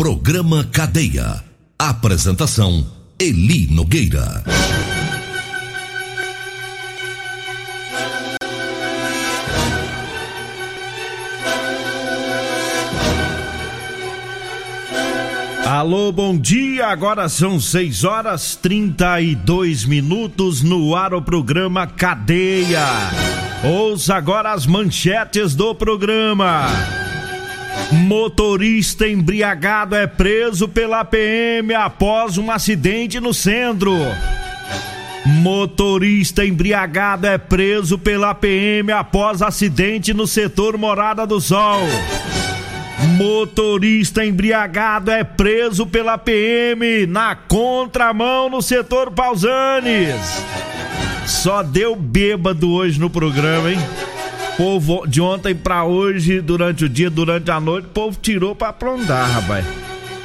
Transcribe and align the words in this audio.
Programa 0.00 0.64
Cadeia. 0.64 1.44
Apresentação: 1.78 2.86
Eli 3.18 3.66
Nogueira. 3.70 4.42
Alô, 15.66 16.10
bom 16.10 16.38
dia. 16.38 16.86
Agora 16.86 17.28
são 17.28 17.60
6 17.60 18.04
horas 18.04 18.56
32 18.56 19.84
minutos 19.84 20.62
no 20.62 20.96
ar 20.96 21.12
o 21.12 21.20
programa 21.20 21.86
Cadeia. 21.86 22.86
Ouça 23.62 24.14
agora 24.14 24.54
as 24.54 24.64
manchetes 24.64 25.54
do 25.54 25.74
programa. 25.74 27.09
Motorista 27.92 29.08
embriagado 29.08 29.96
é 29.96 30.06
preso 30.06 30.68
pela 30.68 31.04
PM 31.04 31.74
após 31.74 32.38
um 32.38 32.50
acidente 32.50 33.18
no 33.20 33.34
centro. 33.34 33.94
Motorista 35.26 36.44
embriagado 36.44 37.26
é 37.26 37.36
preso 37.36 37.98
pela 37.98 38.34
PM 38.34 38.90
após 38.92 39.42
acidente 39.42 40.14
no 40.14 40.26
setor 40.26 40.78
Morada 40.78 41.26
do 41.26 41.40
Sol. 41.40 41.80
Motorista 43.16 44.24
embriagado 44.24 45.10
é 45.10 45.24
preso 45.24 45.86
pela 45.86 46.18
PM 46.18 47.06
na 47.06 47.34
contramão 47.34 48.48
no 48.50 48.60
setor 48.60 49.10
Pausanes. 49.10 50.44
Só 51.26 51.62
deu 51.62 51.94
bêbado 51.94 52.70
hoje 52.70 52.98
no 52.98 53.08
programa, 53.08 53.70
hein? 53.70 53.78
Povo 54.60 55.06
de 55.06 55.22
ontem 55.22 55.54
pra 55.54 55.84
hoje, 55.84 56.42
durante 56.42 56.84
o 56.84 56.88
dia, 56.88 57.08
durante 57.08 57.50
a 57.50 57.58
noite, 57.58 57.86
o 57.86 57.92
povo 57.92 58.18
tirou 58.20 58.54
pra 58.54 58.68
aprontar, 58.68 59.26
rapaz. 59.30 59.64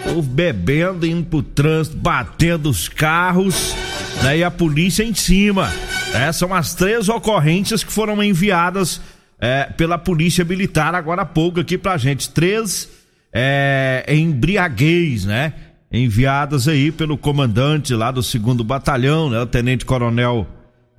O 0.02 0.10
povo 0.10 0.22
bebendo, 0.24 1.08
indo 1.08 1.24
pro 1.24 1.42
trânsito, 1.42 1.96
batendo 1.96 2.70
os 2.70 2.90
carros, 2.90 3.74
né? 4.22 4.40
E 4.40 4.44
a 4.44 4.52
polícia 4.52 5.06
em 5.06 5.14
cima. 5.14 5.72
É, 6.14 6.34
são 6.34 6.54
as 6.54 6.74
três 6.74 7.08
ocorrências 7.08 7.82
que 7.82 7.94
foram 7.94 8.22
enviadas 8.22 9.00
é, 9.40 9.68
pela 9.78 9.98
Polícia 9.98 10.44
Militar 10.44 10.94
agora 10.96 11.22
há 11.22 11.26
pouco 11.26 11.62
aqui 11.62 11.78
pra 11.78 11.96
gente. 11.96 12.30
Três 12.30 12.90
é, 13.32 14.04
embriaguez, 14.10 15.24
né? 15.24 15.54
Enviadas 15.90 16.68
aí 16.68 16.92
pelo 16.92 17.18
comandante 17.18 17.94
lá 17.94 18.12
do 18.12 18.22
segundo 18.22 18.66
batalhão, 18.66 19.30
né? 19.30 19.40
O 19.40 19.46
Tenente 19.46 19.86
Coronel 19.86 20.46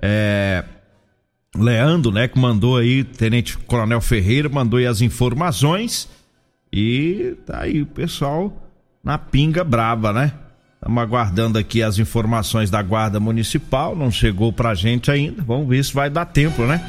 é, 0.00 0.64
Leandro, 1.62 2.10
né? 2.10 2.28
Que 2.28 2.38
mandou 2.38 2.76
aí, 2.76 3.04
Tenente 3.04 3.56
Coronel 3.58 4.00
Ferreira 4.00 4.48
mandou 4.48 4.78
aí 4.78 4.86
as 4.86 5.00
informações. 5.00 6.08
E 6.72 7.34
tá 7.46 7.62
aí 7.62 7.82
o 7.82 7.86
pessoal 7.86 8.70
na 9.02 9.16
pinga 9.16 9.64
brava, 9.64 10.12
né? 10.12 10.32
Estamos 10.74 11.02
aguardando 11.02 11.58
aqui 11.58 11.82
as 11.82 11.98
informações 11.98 12.70
da 12.70 12.82
Guarda 12.82 13.18
Municipal, 13.18 13.96
não 13.96 14.10
chegou 14.10 14.52
pra 14.52 14.74
gente 14.74 15.10
ainda. 15.10 15.42
Vamos 15.42 15.68
ver 15.68 15.84
se 15.84 15.92
vai 15.92 16.10
dar 16.10 16.26
tempo, 16.26 16.62
né? 16.62 16.84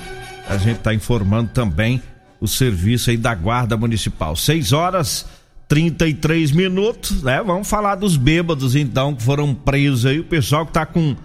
A 0.48 0.58
gente 0.58 0.80
tá 0.80 0.94
informando 0.94 1.52
também 1.54 2.02
o 2.40 2.48
serviço 2.48 3.10
aí 3.10 3.18
da 3.18 3.34
Guarda 3.34 3.78
Municipal. 3.78 4.36
6 4.36 4.74
horas 4.74 5.26
33 5.68 6.52
minutos, 6.52 7.24
né? 7.24 7.42
Vamos 7.44 7.68
falar 7.68 7.96
dos 7.96 8.16
bêbados 8.16 8.76
então 8.76 9.14
que 9.14 9.24
foram 9.24 9.54
presos 9.54 10.06
aí. 10.06 10.20
O 10.20 10.24
pessoal 10.24 10.66
que 10.66 10.72
tá 10.72 10.86
com 10.86 11.16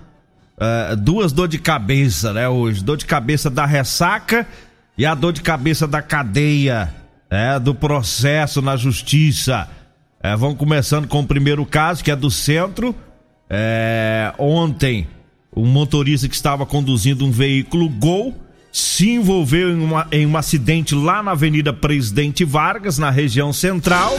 uh, 0.62 0.96
duas 0.96 1.32
dor 1.32 1.48
de 1.48 1.58
cabeça, 1.58 2.32
né? 2.32 2.48
Hoje, 2.48 2.82
dor 2.82 2.96
de 2.96 3.06
cabeça 3.06 3.50
da 3.50 3.66
ressaca 3.66 4.46
e 4.96 5.04
a 5.04 5.14
dor 5.14 5.32
de 5.32 5.42
cabeça 5.42 5.86
da 5.86 6.00
cadeia, 6.00 6.94
né? 7.30 7.58
Do 7.58 7.74
processo 7.74 8.62
na 8.62 8.76
justiça. 8.76 9.68
É, 10.22 10.36
vamos 10.36 10.56
começando 10.56 11.08
com 11.08 11.20
o 11.20 11.26
primeiro 11.26 11.66
caso, 11.66 12.04
que 12.04 12.10
é 12.10 12.16
do 12.16 12.30
centro. 12.30 12.94
É, 13.50 14.32
ontem, 14.38 15.08
um 15.54 15.66
motorista 15.66 16.28
que 16.28 16.34
estava 16.34 16.64
conduzindo 16.64 17.26
um 17.26 17.30
veículo 17.30 17.88
Gol 17.88 18.34
se 18.70 19.10
envolveu 19.10 19.70
em, 19.70 19.82
uma, 19.82 20.06
em 20.10 20.24
um 20.24 20.36
acidente 20.36 20.94
lá 20.94 21.22
na 21.22 21.32
Avenida 21.32 21.72
Presidente 21.72 22.44
Vargas, 22.44 22.96
na 22.96 23.10
região 23.10 23.52
central, 23.52 24.16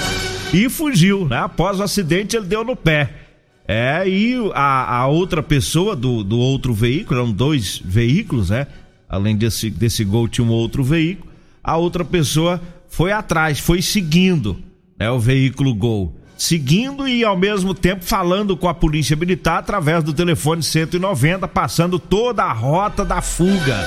e 0.53 0.69
fugiu, 0.69 1.25
né? 1.27 1.37
Após 1.39 1.79
o 1.79 1.83
acidente, 1.83 2.35
ele 2.35 2.45
deu 2.45 2.63
no 2.63 2.75
pé. 2.75 3.22
É, 3.67 4.07
e 4.07 4.35
a, 4.53 4.97
a 4.97 5.07
outra 5.07 5.41
pessoa 5.41 5.95
do, 5.95 6.23
do 6.23 6.37
outro 6.37 6.73
veículo, 6.73 7.19
eram 7.19 7.31
dois 7.31 7.81
veículos, 7.83 8.49
né? 8.49 8.67
Além 9.07 9.37
desse, 9.37 9.69
desse 9.69 10.03
gol, 10.03 10.27
tinha 10.27 10.45
um 10.45 10.51
outro 10.51 10.83
veículo. 10.83 11.31
A 11.63 11.77
outra 11.77 12.03
pessoa 12.03 12.61
foi 12.89 13.11
atrás, 13.11 13.59
foi 13.59 13.81
seguindo 13.81 14.57
né, 14.99 15.09
o 15.09 15.19
veículo 15.19 15.73
gol. 15.73 16.15
Seguindo 16.37 17.07
e 17.07 17.23
ao 17.23 17.37
mesmo 17.37 17.73
tempo 17.73 18.03
falando 18.03 18.57
com 18.57 18.67
a 18.67 18.73
polícia 18.73 19.15
militar 19.15 19.59
através 19.59 20.03
do 20.03 20.13
telefone 20.13 20.61
190, 20.61 21.47
passando 21.47 21.97
toda 21.97 22.43
a 22.43 22.51
rota 22.51 23.05
da 23.05 23.21
fuga 23.21 23.77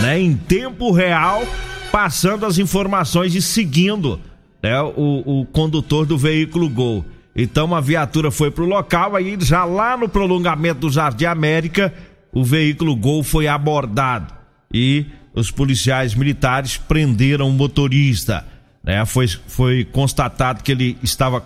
né, 0.00 0.18
em 0.18 0.34
tempo 0.34 0.90
real, 0.90 1.42
passando 1.90 2.46
as 2.46 2.56
informações 2.56 3.34
e 3.34 3.42
seguindo 3.42 4.18
né, 4.62 4.80
o, 4.80 5.40
o 5.40 5.46
condutor 5.46 6.06
do 6.06 6.16
veículo 6.16 6.68
Gol. 6.68 7.04
Então 7.40 7.72
a 7.74 7.80
viatura 7.80 8.30
foi 8.32 8.50
para 8.50 8.64
o 8.64 8.66
local, 8.66 9.14
aí 9.14 9.38
já 9.40 9.64
lá 9.64 9.96
no 9.96 10.08
prolongamento 10.08 10.80
do 10.80 10.90
Jardim 10.90 11.26
América, 11.26 11.94
o 12.32 12.42
veículo 12.42 12.96
Gol 12.96 13.22
foi 13.22 13.46
abordado 13.46 14.34
e 14.74 15.06
os 15.32 15.50
policiais 15.50 16.14
militares 16.16 16.76
prenderam 16.76 17.48
o 17.48 17.52
motorista. 17.52 18.44
Né? 18.82 19.06
Foi, 19.06 19.28
foi 19.28 19.84
constatado 19.84 20.64
que 20.64 20.72
ele 20.72 20.98
estava 21.00 21.44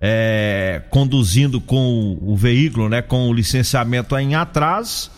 é, 0.00 0.82
conduzindo 0.88 1.60
com 1.60 2.18
o 2.22 2.34
veículo, 2.34 2.88
né, 2.88 3.02
com 3.02 3.28
o 3.28 3.32
licenciamento 3.34 4.16
em 4.16 4.34
atraso 4.34 5.10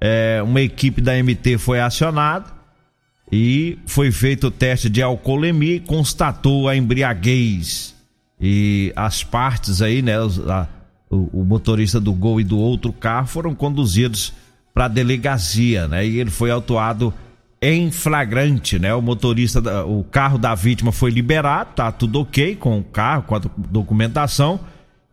é, 0.00 0.40
uma 0.42 0.60
equipe 0.60 1.00
da 1.00 1.20
MT 1.20 1.58
foi 1.58 1.80
acionada 1.80 2.46
e 3.30 3.78
foi 3.86 4.10
feito 4.10 4.46
o 4.46 4.50
teste 4.50 4.88
de 4.88 5.02
alcoolemia 5.02 5.76
e 5.76 5.80
constatou 5.80 6.68
a 6.68 6.76
embriaguez. 6.76 7.94
E 8.40 8.92
as 8.94 9.24
partes 9.24 9.82
aí, 9.82 10.00
né, 10.00 10.14
a, 10.16 10.66
o, 11.10 11.40
o, 11.40 11.44
motorista 11.44 11.98
do 11.98 12.12
Gol 12.12 12.40
e 12.40 12.44
do 12.44 12.58
outro 12.58 12.92
carro 12.92 13.26
foram 13.26 13.54
conduzidos 13.54 14.32
para 14.72 14.84
a 14.84 14.88
delegacia, 14.88 15.88
né? 15.88 16.06
E 16.06 16.20
ele 16.20 16.30
foi 16.30 16.50
autuado 16.50 17.12
em 17.60 17.90
flagrante, 17.90 18.78
né? 18.78 18.94
O 18.94 19.02
motorista, 19.02 19.60
da, 19.60 19.84
o 19.84 20.04
carro 20.04 20.38
da 20.38 20.54
vítima 20.54 20.92
foi 20.92 21.10
liberado, 21.10 21.70
tá 21.74 21.90
tudo 21.90 22.20
ok 22.20 22.54
com 22.54 22.78
o 22.78 22.84
carro, 22.84 23.24
com 23.24 23.34
a 23.34 23.40
documentação 23.56 24.60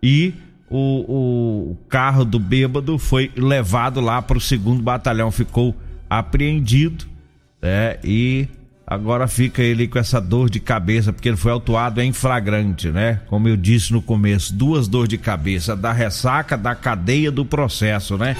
e 0.01 0.33
o, 0.69 1.71
o 1.71 1.77
carro 1.89 2.23
do 2.23 2.39
bêbado 2.39 2.97
foi 2.99 3.31
levado 3.35 4.01
lá 4.01 4.21
para 4.21 4.37
o 4.37 4.41
segundo 4.41 4.83
batalhão, 4.83 5.31
ficou 5.31 5.75
apreendido, 6.09 7.05
né? 7.61 7.97
E 8.03 8.47
agora 8.85 9.27
fica 9.27 9.61
ele 9.61 9.87
com 9.87 9.97
essa 9.97 10.21
dor 10.21 10.49
de 10.49 10.59
cabeça, 10.59 11.11
porque 11.11 11.29
ele 11.29 11.37
foi 11.37 11.51
autuado 11.51 12.01
em 12.01 12.13
flagrante, 12.13 12.89
né? 12.89 13.21
Como 13.27 13.47
eu 13.47 13.57
disse 13.57 13.91
no 13.91 14.01
começo, 14.01 14.53
duas 14.53 14.87
dores 14.87 15.09
de 15.09 15.17
cabeça, 15.17 15.75
da 15.75 15.91
ressaca, 15.91 16.57
da 16.57 16.75
cadeia 16.75 17.31
do 17.31 17.45
processo, 17.45 18.17
né? 18.17 18.35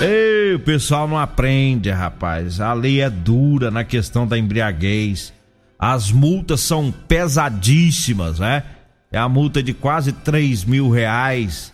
Ei, 0.00 0.54
o 0.54 0.60
pessoal 0.60 1.08
não 1.08 1.18
aprende, 1.18 1.90
rapaz. 1.90 2.60
A 2.60 2.72
lei 2.72 3.00
é 3.00 3.10
dura 3.10 3.70
na 3.70 3.84
questão 3.84 4.26
da 4.26 4.38
embriaguez. 4.38 5.32
As 5.78 6.10
multas 6.10 6.60
são 6.60 6.92
pesadíssimas, 6.92 8.38
né? 8.38 8.62
É 9.10 9.18
a 9.18 9.28
multa 9.28 9.62
de 9.62 9.72
quase 9.72 10.12
3 10.12 10.64
mil 10.64 10.90
reais. 10.90 11.72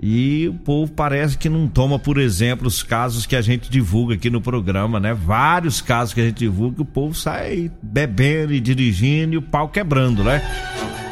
E 0.00 0.46
o 0.46 0.54
povo 0.54 0.92
parece 0.92 1.36
que 1.36 1.48
não 1.48 1.66
toma, 1.66 1.98
por 1.98 2.18
exemplo, 2.18 2.68
os 2.68 2.84
casos 2.84 3.26
que 3.26 3.34
a 3.34 3.42
gente 3.42 3.68
divulga 3.68 4.14
aqui 4.14 4.30
no 4.30 4.40
programa, 4.40 5.00
né? 5.00 5.12
Vários 5.12 5.80
casos 5.80 6.14
que 6.14 6.20
a 6.20 6.24
gente 6.24 6.38
divulga, 6.38 6.82
o 6.82 6.84
povo 6.84 7.14
sai 7.14 7.68
bebendo 7.82 8.52
e 8.52 8.60
dirigindo 8.60 9.34
e 9.34 9.38
o 9.38 9.42
pau 9.42 9.68
quebrando, 9.68 10.22
né? 10.22 10.40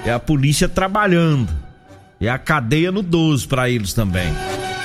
É 0.05 0.13
a 0.13 0.21
polícia 0.21 0.69
trabalhando. 0.69 1.53
E 2.21 2.29
a 2.29 2.39
cadeia 2.39 2.93
no 2.93 3.03
12 3.03 3.49
para 3.49 3.69
eles 3.69 3.93
também. 3.93 4.33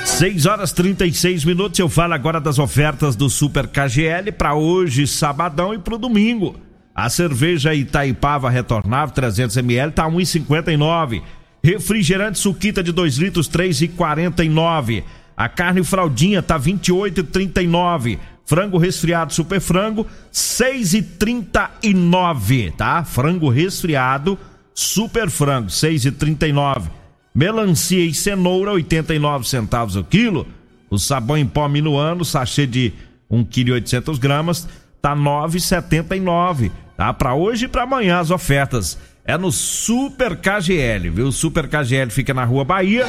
6 0.03 0.47
horas 0.47 0.71
36 0.71 1.45
minutos. 1.45 1.79
Eu 1.79 1.87
falo 1.87 2.15
agora 2.15 2.41
das 2.41 2.57
ofertas 2.57 3.15
do 3.15 3.29
Super 3.29 3.67
KGL 3.67 4.31
para 4.31 4.55
hoje, 4.55 5.05
sabadão 5.05 5.75
e 5.75 5.77
para 5.77 5.93
o 5.93 5.99
domingo. 5.99 6.55
A 6.93 7.07
cerveja 7.07 7.75
Itaipava 7.75 8.49
retornável 8.49 9.13
300 9.13 9.57
ml 9.57 9.91
tá 9.91 10.09
1,59. 10.09 11.21
Refrigerante 11.63 12.39
suquita 12.39 12.81
de 12.81 12.91
2 12.91 13.17
litros 13.17 13.47
3,49. 13.49 15.03
A 15.37 15.47
carne 15.47 15.83
fraldinha 15.83 16.41
tá 16.41 16.59
28,39. 16.59 18.17
Frango 18.45 18.77
resfriado 18.77 19.33
super 19.33 19.61
frango 19.61 20.05
6,39, 20.33 22.73
tá? 22.75 23.03
Frango 23.03 23.49
resfriado 23.49 24.37
super 24.73 25.29
frango 25.29 25.69
6,39. 25.69 26.89
Melancia 27.33 28.03
e 28.03 28.13
cenoura 28.13 28.71
89 28.71 29.47
centavos 29.47 29.95
o 29.95 30.03
quilo. 30.03 30.45
O 30.89 30.97
sabão 30.97 31.37
em 31.37 31.45
pó 31.45 31.69
minuano, 31.69 32.25
sachê 32.25 32.67
de 32.67 32.91
1 33.29 33.45
kg 33.45 33.71
800 33.71 34.19
gramas, 34.19 34.67
tá 35.01 35.15
9,79, 35.15 36.69
tá? 36.97 37.13
Para 37.13 37.33
hoje 37.33 37.63
e 37.65 37.69
para 37.69 37.83
amanhã 37.83 38.19
as 38.19 38.31
ofertas. 38.31 38.97
É 39.31 39.37
no 39.37 39.49
Super 39.49 40.35
KGL, 40.35 41.09
viu? 41.09 41.27
O 41.27 41.31
Super 41.31 41.65
KGL 41.69 42.11
fica 42.11 42.33
na 42.33 42.43
Rua 42.43 42.65
Bahia, 42.65 43.07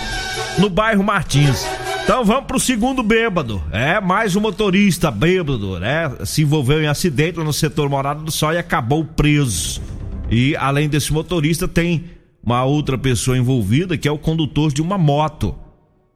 no 0.57 0.71
bairro 0.71 1.03
Martins. 1.03 1.67
Então 2.05 2.25
vamos 2.25 2.45
pro 2.45 2.61
segundo 2.61 3.03
bêbado. 3.03 3.61
É, 3.73 4.01
mais 4.01 4.37
um 4.37 4.41
motorista 4.41 5.11
bêbado, 5.11 5.81
né? 5.81 6.13
Se 6.25 6.43
envolveu 6.43 6.81
em 6.81 6.87
acidente 6.87 7.41
no 7.41 7.53
setor 7.53 7.89
Morada 7.89 8.23
do 8.23 8.31
Sol 8.31 8.53
e 8.53 8.59
acabou 8.59 9.05
preso. 9.05 9.83
E 10.31 10.55
além 10.55 10.89
desse 10.89 11.13
motorista, 11.13 11.67
tem 11.67 12.05
uma 12.41 12.63
outra 12.63 12.97
pessoa 12.97 13.37
envolvida, 13.37 13.99
que 13.99 14.07
é 14.07 14.13
o 14.13 14.17
condutor 14.17 14.73
de 14.73 14.81
uma 14.81 14.97
moto. 14.97 15.57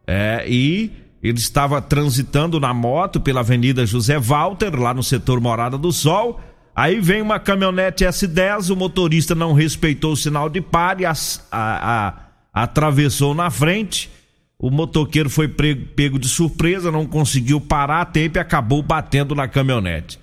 É, 0.07 0.45
e 0.47 0.93
ele 1.21 1.39
estava 1.39 1.83
transitando 1.83 2.61
na 2.61 2.73
moto 2.73 3.21
pela 3.21 3.41
Avenida 3.41 3.85
José 3.85 4.21
Walter, 4.21 4.73
lá 4.79 4.95
no 4.95 5.03
setor 5.03 5.41
Morada 5.41 5.77
do 5.77 5.91
Sol. 5.91 6.41
Aí 6.77 7.01
vem 7.01 7.23
uma 7.23 7.41
caminhonete 7.41 8.05
S10, 8.05 8.71
o 8.71 8.77
motorista 8.77 9.35
não 9.35 9.55
respeitou 9.55 10.13
o 10.13 10.17
sinal 10.17 10.51
de 10.51 10.61
pare, 10.61 11.07
a, 11.07 11.15
a, 11.51 12.07
a, 12.07 12.15
atravessou 12.53 13.35
na 13.35 13.49
frente. 13.49 14.11
O 14.59 14.71
motoqueiro 14.71 15.31
foi 15.31 15.49
pego 15.49 16.19
de 16.19 16.29
surpresa, 16.29 16.93
não 16.93 17.07
conseguiu 17.07 17.63
parar 17.63 18.03
a 18.03 18.05
tempo 18.05 18.37
e 18.37 18.41
acabou 18.41 18.83
batendo 18.83 19.35
na 19.35 19.49
caminhonete. 19.49 20.19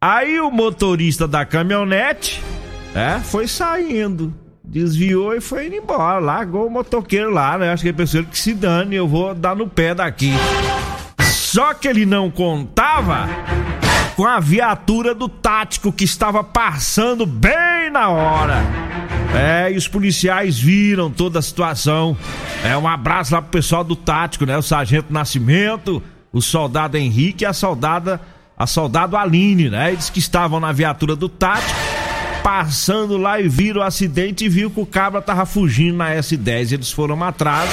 Aí 0.00 0.38
o 0.38 0.52
motorista 0.52 1.26
da 1.26 1.44
caminhonete, 1.44 2.40
é, 2.94 3.18
foi 3.18 3.48
saindo, 3.48 4.32
desviou 4.62 5.34
e 5.34 5.40
foi 5.40 5.66
indo 5.66 5.76
embora, 5.76 6.20
largou 6.20 6.68
o 6.68 6.70
motoqueiro 6.70 7.30
lá, 7.30 7.58
né? 7.58 7.72
Acho 7.72 7.82
que 7.82 7.88
ele 7.88 7.96
pensou 7.96 8.22
que 8.22 8.38
se 8.38 8.54
dane, 8.54 8.94
eu 8.94 9.08
vou 9.08 9.34
dar 9.34 9.56
no 9.56 9.68
pé 9.68 9.96
daqui. 9.96 10.30
Só 11.32 11.74
que 11.74 11.88
ele 11.88 12.06
não 12.06 12.30
contava 12.30 13.28
com 14.18 14.26
a 14.26 14.40
viatura 14.40 15.14
do 15.14 15.28
tático 15.28 15.92
que 15.92 16.02
estava 16.02 16.42
passando 16.42 17.24
bem 17.24 17.88
na 17.88 18.08
hora. 18.08 18.64
É, 19.32 19.70
e 19.70 19.76
os 19.76 19.86
policiais 19.86 20.58
viram 20.58 21.08
toda 21.08 21.38
a 21.38 21.42
situação. 21.42 22.16
É, 22.64 22.76
um 22.76 22.88
abraço 22.88 23.32
lá 23.32 23.40
pro 23.40 23.52
pessoal 23.52 23.84
do 23.84 23.94
tático, 23.94 24.44
né? 24.44 24.58
O 24.58 24.62
sargento 24.62 25.12
Nascimento, 25.12 26.02
o 26.32 26.42
soldado 26.42 26.96
Henrique 26.96 27.44
e 27.44 27.46
a 27.46 27.52
soldada, 27.52 28.20
a 28.56 28.66
soldado 28.66 29.16
Aline, 29.16 29.70
né? 29.70 29.92
Eles 29.92 30.10
que 30.10 30.18
estavam 30.18 30.58
na 30.58 30.72
viatura 30.72 31.14
do 31.14 31.28
tático, 31.28 31.78
passando 32.42 33.16
lá 33.16 33.40
e 33.40 33.48
viram 33.48 33.82
o 33.82 33.84
acidente 33.84 34.46
e 34.46 34.48
viu 34.48 34.68
que 34.68 34.80
o 34.80 34.86
cabra 34.86 35.22
tava 35.22 35.46
fugindo 35.46 35.96
na 35.96 36.10
S10. 36.16 36.72
Eles 36.72 36.90
foram 36.90 37.22
atrás 37.22 37.70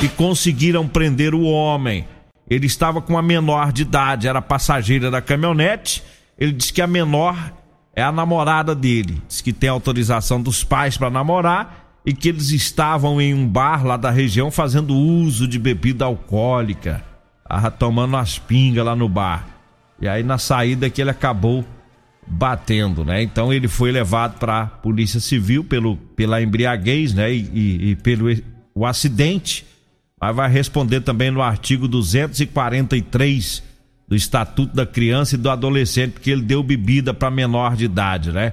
e 0.00 0.06
conseguiram 0.06 0.86
prender 0.86 1.34
o 1.34 1.42
homem. 1.42 2.06
Ele 2.50 2.66
estava 2.66 3.00
com 3.00 3.12
uma 3.12 3.22
menor 3.22 3.72
de 3.72 3.82
idade, 3.82 4.26
era 4.26 4.42
passageira 4.42 5.08
da 5.08 5.22
caminhonete. 5.22 6.02
Ele 6.36 6.50
disse 6.50 6.72
que 6.72 6.82
a 6.82 6.86
menor 6.86 7.52
é 7.94 8.02
a 8.02 8.10
namorada 8.10 8.74
dele. 8.74 9.22
Diz 9.28 9.40
que 9.40 9.52
tem 9.52 9.70
autorização 9.70 10.42
dos 10.42 10.64
pais 10.64 10.98
para 10.98 11.08
namorar 11.08 12.00
e 12.04 12.12
que 12.12 12.28
eles 12.28 12.50
estavam 12.50 13.20
em 13.20 13.32
um 13.32 13.46
bar 13.46 13.86
lá 13.86 13.96
da 13.96 14.10
região 14.10 14.50
fazendo 14.50 14.96
uso 14.96 15.46
de 15.46 15.60
bebida 15.60 16.04
alcoólica, 16.04 17.04
tomando 17.78 18.16
as 18.16 18.36
pingas 18.36 18.84
lá 18.84 18.96
no 18.96 19.08
bar. 19.08 19.46
E 20.00 20.08
aí 20.08 20.24
na 20.24 20.38
saída 20.38 20.90
que 20.90 21.00
ele 21.00 21.10
acabou 21.10 21.64
batendo, 22.26 23.04
né? 23.04 23.22
Então 23.22 23.52
ele 23.52 23.68
foi 23.68 23.92
levado 23.92 24.38
para 24.38 24.66
polícia 24.66 25.20
civil 25.20 25.62
pelo 25.62 25.96
pela 25.96 26.40
embriaguez, 26.42 27.12
né? 27.12 27.32
E, 27.32 27.50
e, 27.52 27.90
e 27.90 27.96
pelo 27.96 28.26
o 28.74 28.86
acidente 28.86 29.66
mas 30.20 30.36
vai 30.36 30.50
responder 30.50 31.00
também 31.00 31.30
no 31.30 31.40
artigo 31.40 31.88
243 31.88 33.62
do 34.06 34.14
Estatuto 34.14 34.76
da 34.76 34.84
Criança 34.84 35.36
e 35.36 35.38
do 35.38 35.48
Adolescente, 35.48 36.12
porque 36.12 36.30
ele 36.30 36.42
deu 36.42 36.62
bebida 36.62 37.14
para 37.14 37.30
menor 37.30 37.74
de 37.76 37.86
idade, 37.86 38.30
né? 38.30 38.52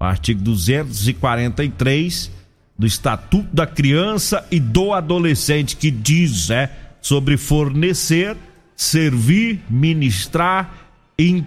O 0.00 0.04
artigo 0.04 0.40
243 0.40 2.30
do 2.78 2.86
Estatuto 2.86 3.48
da 3.52 3.66
Criança 3.66 4.46
e 4.50 4.58
do 4.58 4.92
Adolescente, 4.92 5.76
que 5.76 5.90
diz, 5.90 6.48
é, 6.48 6.70
sobre 7.00 7.36
fornecer, 7.36 8.36
servir, 8.74 9.60
ministrar 9.68 10.72
e 11.18 11.44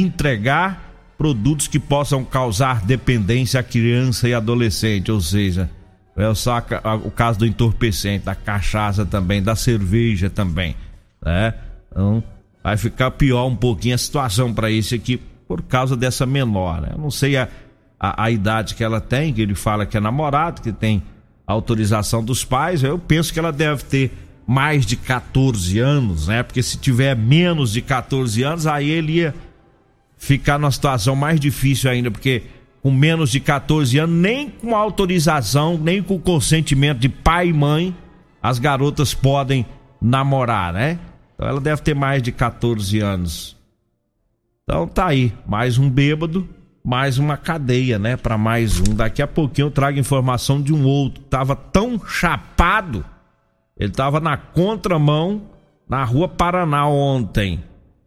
entregar 0.00 0.92
produtos 1.18 1.66
que 1.68 1.78
possam 1.78 2.24
causar 2.24 2.84
dependência 2.84 3.60
à 3.60 3.62
criança 3.62 4.28
e 4.28 4.34
adolescente, 4.34 5.10
ou 5.10 5.20
seja, 5.20 5.70
é 6.16 6.34
só 6.34 6.62
o 7.04 7.10
caso 7.10 7.38
do 7.38 7.46
entorpecente, 7.46 8.24
da 8.24 8.34
cachaça 8.34 9.06
também, 9.06 9.42
da 9.42 9.56
cerveja 9.56 10.28
também, 10.28 10.76
né? 11.24 11.54
Então, 11.90 12.22
vai 12.62 12.76
ficar 12.76 13.10
pior 13.12 13.46
um 13.46 13.56
pouquinho 13.56 13.94
a 13.94 13.98
situação 13.98 14.52
para 14.52 14.70
esse 14.70 14.94
aqui 14.94 15.20
por 15.48 15.62
causa 15.62 15.96
dessa 15.96 16.26
menor, 16.26 16.80
né? 16.80 16.90
Eu 16.92 16.98
não 16.98 17.10
sei 17.10 17.36
a, 17.36 17.48
a, 17.98 18.24
a, 18.24 18.30
idade 18.30 18.74
que 18.74 18.84
ela 18.84 19.00
tem, 19.00 19.32
que 19.32 19.40
ele 19.40 19.54
fala 19.54 19.86
que 19.86 19.96
é 19.96 20.00
namorado, 20.00 20.60
que 20.62 20.72
tem 20.72 21.02
autorização 21.46 22.24
dos 22.24 22.44
pais, 22.44 22.82
eu 22.82 22.98
penso 22.98 23.32
que 23.32 23.38
ela 23.38 23.52
deve 23.52 23.82
ter 23.84 24.12
mais 24.46 24.84
de 24.84 24.96
14 24.96 25.78
anos, 25.78 26.28
né? 26.28 26.42
Porque 26.42 26.62
se 26.62 26.76
tiver 26.76 27.16
menos 27.16 27.72
de 27.72 27.80
14 27.80 28.42
anos, 28.42 28.66
aí 28.66 28.90
ele 28.90 29.12
ia 29.12 29.34
ficar 30.16 30.58
numa 30.58 30.70
situação 30.70 31.16
mais 31.16 31.40
difícil 31.40 31.90
ainda, 31.90 32.10
porque 32.10 32.42
com 32.82 32.90
menos 32.90 33.30
de 33.30 33.38
14 33.38 33.96
anos, 33.98 34.16
nem 34.16 34.50
com 34.50 34.74
autorização, 34.74 35.78
nem 35.78 36.02
com 36.02 36.18
consentimento 36.18 36.98
de 36.98 37.08
pai 37.08 37.48
e 37.48 37.52
mãe, 37.52 37.96
as 38.42 38.58
garotas 38.58 39.14
podem 39.14 39.64
namorar, 40.00 40.72
né? 40.72 40.98
Então 41.34 41.46
ela 41.46 41.60
deve 41.60 41.80
ter 41.80 41.94
mais 41.94 42.20
de 42.20 42.32
14 42.32 42.98
anos. 42.98 43.56
Então 44.64 44.86
tá 44.88 45.06
aí, 45.06 45.32
mais 45.46 45.78
um 45.78 45.88
bêbado, 45.88 46.48
mais 46.84 47.18
uma 47.18 47.36
cadeia, 47.36 48.00
né? 48.00 48.16
Para 48.16 48.36
mais 48.36 48.80
um. 48.80 48.94
Daqui 48.94 49.22
a 49.22 49.28
pouquinho 49.28 49.68
eu 49.68 49.70
trago 49.70 49.98
informação 49.98 50.60
de 50.60 50.74
um 50.74 50.84
outro. 50.84 51.22
Tava 51.24 51.54
tão 51.54 52.04
chapado, 52.04 53.04
ele 53.78 53.92
tava 53.92 54.18
na 54.18 54.36
contramão 54.36 55.42
na 55.88 56.02
rua 56.04 56.26
Paraná 56.26 56.86
ontem 56.88 57.62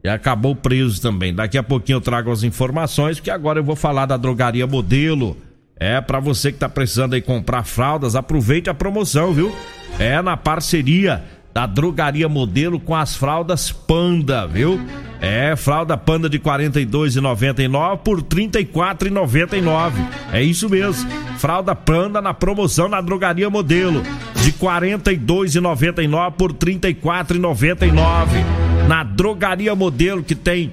e 0.06 0.08
acabou 0.08 0.56
preso 0.56 1.02
também. 1.02 1.34
Daqui 1.34 1.58
a 1.58 1.64
pouquinho 1.64 1.96
eu 1.96 2.02
trago 2.02 2.32
as 2.32 2.44
informações, 2.44 3.18
porque 3.18 3.32
agora 3.32 3.58
eu 3.58 3.64
vou 3.64 3.76
falar 3.76 4.06
da 4.06 4.16
drogaria 4.16 4.68
modelo. 4.68 5.36
É 5.80 6.00
para 6.00 6.20
você 6.20 6.52
que 6.52 6.60
tá 6.60 6.70
precisando 6.70 7.16
aí 7.16 7.22
comprar 7.22 7.64
fraldas, 7.64 8.16
aproveite 8.16 8.70
a 8.70 8.74
promoção, 8.76 9.34
viu? 9.34 9.52
É 9.98 10.22
na 10.22 10.38
parceria 10.38 11.24
da 11.52 11.66
drogaria 11.66 12.30
modelo 12.30 12.80
com 12.80 12.94
as 12.94 13.16
fraldas 13.16 13.72
Panda, 13.72 14.46
viu? 14.46 14.80
É, 15.20 15.56
fralda 15.56 15.98
Panda 15.98 16.30
de 16.30 16.38
R$ 16.38 16.44
42,99 16.44 17.98
por 17.98 18.20
R$ 18.20 18.26
34,99. 18.26 19.94
É 20.32 20.44
isso 20.44 20.70
mesmo. 20.70 21.10
Fralda 21.40 21.74
Panda 21.74 22.22
na 22.22 22.32
promoção 22.32 22.88
na 22.88 23.02
drogaria 23.02 23.50
modelo 23.50 24.04
de 24.36 24.52
R$ 24.52 24.58
42,99 24.60 26.32
por 26.34 26.52
R$ 26.52 26.58
34,99 26.60 28.65
na 28.88 29.04
drogaria 29.04 29.76
modelo 29.76 30.24
que 30.24 30.36
tem 30.36 30.72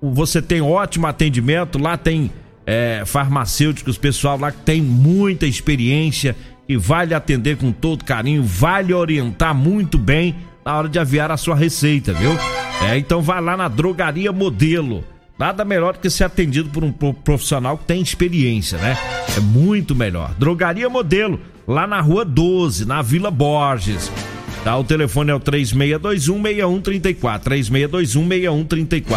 você 0.00 0.42
tem 0.42 0.60
ótimo 0.60 1.06
atendimento 1.06 1.78
lá 1.78 1.96
tem 1.96 2.30
é, 2.66 3.02
farmacêuticos 3.06 3.96
pessoal 3.96 4.38
lá 4.38 4.52
que 4.52 4.58
tem 4.58 4.82
muita 4.82 5.46
experiência 5.46 6.36
e 6.68 6.76
vai 6.76 7.06
lhe 7.06 7.14
atender 7.14 7.56
com 7.56 7.72
todo 7.72 8.04
carinho 8.04 8.42
vai 8.42 8.82
lhe 8.82 8.92
orientar 8.92 9.54
muito 9.54 9.96
bem 9.96 10.36
na 10.64 10.76
hora 10.76 10.88
de 10.88 10.98
aviar 10.98 11.30
a 11.30 11.36
sua 11.36 11.54
receita 11.54 12.12
viu? 12.12 12.32
É 12.90 12.98
então 12.98 13.22
vai 13.22 13.40
lá 13.40 13.56
na 13.56 13.68
drogaria 13.68 14.32
modelo. 14.32 15.02
Nada 15.38 15.64
melhor 15.64 15.94
do 15.94 16.00
que 16.00 16.10
ser 16.10 16.24
atendido 16.24 16.70
por 16.70 16.82
um 16.82 16.92
profissional 16.92 17.78
que 17.78 17.84
tem 17.84 18.02
experiência 18.02 18.76
né? 18.78 18.96
É 19.36 19.40
muito 19.40 19.94
melhor. 19.94 20.34
Drogaria 20.34 20.88
modelo 20.90 21.40
lá 21.66 21.86
na 21.86 22.00
rua 22.00 22.24
12 22.24 22.84
na 22.84 23.00
Vila 23.00 23.30
Borges 23.30 24.10
Tá? 24.66 24.76
O 24.76 24.82
telefone 24.82 25.30
é 25.30 25.34
o 25.34 25.38
3621-6134. 25.38 27.44
3621-6134. 27.44 29.14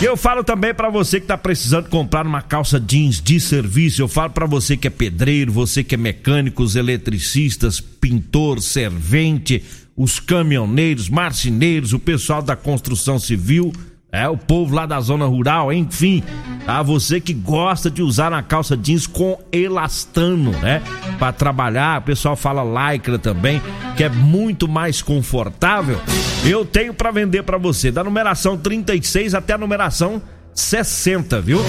E 0.00 0.04
eu 0.04 0.16
falo 0.16 0.44
também 0.44 0.72
para 0.72 0.88
você 0.88 1.18
que 1.18 1.26
tá 1.26 1.36
precisando 1.36 1.88
comprar 1.88 2.24
uma 2.24 2.40
calça 2.40 2.78
jeans 2.78 3.20
de 3.20 3.40
serviço. 3.40 4.00
Eu 4.00 4.06
falo 4.06 4.30
para 4.30 4.46
você 4.46 4.76
que 4.76 4.86
é 4.86 4.90
pedreiro, 4.90 5.50
você 5.50 5.82
que 5.82 5.96
é 5.96 5.98
mecânico, 5.98 6.62
os 6.62 6.76
eletricistas, 6.76 7.80
pintor, 7.80 8.62
servente, 8.62 9.64
os 9.96 10.20
caminhoneiros, 10.20 11.08
marceneiros, 11.08 11.92
o 11.92 11.98
pessoal 11.98 12.42
da 12.42 12.54
construção 12.54 13.18
civil. 13.18 13.72
É, 14.14 14.28
o 14.28 14.36
povo 14.36 14.74
lá 14.74 14.84
da 14.84 15.00
zona 15.00 15.24
rural, 15.24 15.72
enfim, 15.72 16.22
tá? 16.66 16.82
Você 16.82 17.18
que 17.18 17.32
gosta 17.32 17.90
de 17.90 18.02
usar 18.02 18.30
na 18.30 18.42
calça 18.42 18.76
jeans 18.76 19.06
com 19.06 19.38
elastano, 19.50 20.50
né? 20.58 20.82
Para 21.18 21.32
trabalhar, 21.32 21.98
o 21.98 22.04
pessoal 22.04 22.36
fala 22.36 22.92
lycra 22.92 23.18
também, 23.18 23.62
que 23.96 24.04
é 24.04 24.10
muito 24.10 24.68
mais 24.68 25.00
confortável. 25.00 25.98
Eu 26.44 26.62
tenho 26.62 26.92
para 26.92 27.10
vender 27.10 27.42
para 27.44 27.56
você, 27.56 27.90
da 27.90 28.04
numeração 28.04 28.58
36 28.58 29.34
até 29.34 29.54
a 29.54 29.58
numeração 29.58 30.20
60, 30.54 31.40
viu? 31.40 31.60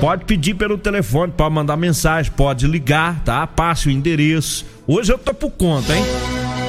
Pode 0.00 0.24
pedir 0.24 0.54
pelo 0.54 0.78
telefone, 0.78 1.34
pode 1.36 1.54
mandar 1.54 1.76
mensagem, 1.76 2.32
pode 2.32 2.66
ligar, 2.66 3.22
tá? 3.24 3.46
Passe 3.46 3.88
o 3.88 3.90
endereço. 3.90 4.64
Hoje 4.86 5.12
eu 5.12 5.18
tô 5.18 5.34
por 5.34 5.50
conta, 5.50 5.94
hein? 5.94 6.02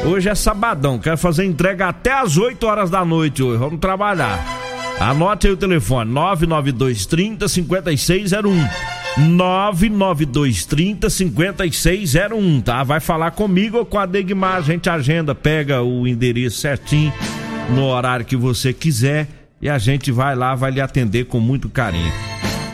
Hoje 0.06 0.28
é 0.28 0.36
sabadão, 0.36 1.00
quero 1.00 1.18
fazer 1.18 1.46
entrega 1.46 1.88
até 1.88 2.12
as 2.12 2.36
8 2.36 2.68
horas 2.68 2.90
da 2.90 3.06
noite 3.06 3.42
hoje. 3.42 3.60
Vamos 3.60 3.80
trabalhar. 3.80 4.65
Anote 5.00 5.48
aí 5.48 5.54
o 5.54 5.58
telefone: 5.58 6.12
99230 6.12 7.48
5601. 7.48 8.68
99230 9.18 11.10
5601, 11.10 12.62
tá? 12.62 12.84
Vai 12.84 13.00
falar 13.00 13.32
comigo 13.32 13.78
ou 13.78 13.86
com 13.86 13.98
a 13.98 14.06
Degmar, 14.06 14.58
a 14.58 14.62
gente 14.62 14.90
agenda, 14.90 15.34
pega 15.34 15.82
o 15.82 16.06
endereço 16.06 16.58
certinho 16.58 17.14
no 17.70 17.86
horário 17.86 18.26
que 18.26 18.36
você 18.36 18.74
quiser 18.74 19.28
e 19.62 19.70
a 19.70 19.78
gente 19.78 20.12
vai 20.12 20.36
lá, 20.36 20.54
vai 20.54 20.72
lhe 20.72 20.82
atender 20.82 21.26
com 21.26 21.40
muito 21.40 21.70
carinho. 21.70 22.12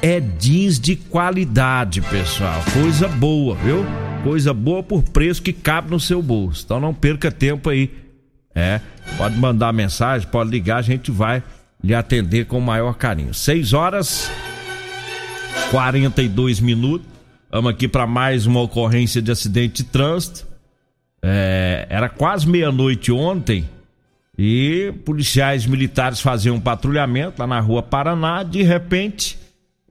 É 0.02 0.20
jeans 0.20 0.80
de 0.80 0.96
qualidade, 0.96 2.02
pessoal. 2.02 2.60
Coisa 2.74 3.08
boa, 3.08 3.56
viu? 3.56 3.86
Coisa 4.24 4.52
boa 4.52 4.82
por 4.82 5.04
preço 5.04 5.44
que 5.44 5.54
cabe 5.54 5.92
no 5.92 6.00
seu 6.00 6.24
bolso. 6.24 6.64
Então 6.66 6.80
não 6.80 6.94
perca 6.94 7.32
tempo 7.32 7.70
aí. 7.70 7.92
É, 8.54 8.82
pode 9.16 9.38
mandar 9.38 9.72
mensagem, 9.72 10.28
pode 10.28 10.50
ligar, 10.50 10.78
a 10.78 10.82
gente 10.82 11.12
vai 11.12 11.44
lhe 11.84 11.94
atender 11.94 12.46
com 12.46 12.58
o 12.58 12.62
maior 12.62 12.94
carinho. 12.96 13.34
6 13.34 13.74
horas 13.74 14.32
42 15.72 16.60
minutos. 16.60 17.08
Vamos 17.52 17.72
aqui 17.72 17.88
para 17.88 18.08
mais 18.08 18.46
uma 18.46 18.62
ocorrência 18.62 19.22
de 19.22 19.32
acidente 19.32 19.84
de 19.84 19.90
trânsito. 19.90 20.48
É, 21.22 21.86
era 21.90 22.10
quase 22.10 22.48
meia-noite 22.48 23.12
ontem 23.12 23.70
e 24.38 24.94
policiais 25.06 25.66
militares 25.66 26.20
faziam 26.20 26.56
um 26.56 26.60
patrulhamento 26.60 27.40
lá 27.40 27.48
na 27.48 27.60
rua 27.60 27.84
Paraná. 27.84 28.44
De 28.44 28.64
repente, 28.64 29.38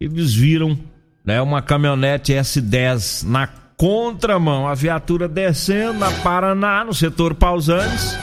eles 0.00 0.35
viram 0.35 0.78
né, 1.25 1.40
uma 1.40 1.62
caminhonete 1.62 2.32
S10 2.32 3.25
na 3.28 3.47
contramão, 3.76 4.66
a 4.66 4.75
viatura 4.75 5.28
descendo 5.28 6.00
na 6.00 6.11
Paraná, 6.11 6.85
no 6.85 6.92
setor 6.92 7.35
Pausanes, 7.35 8.18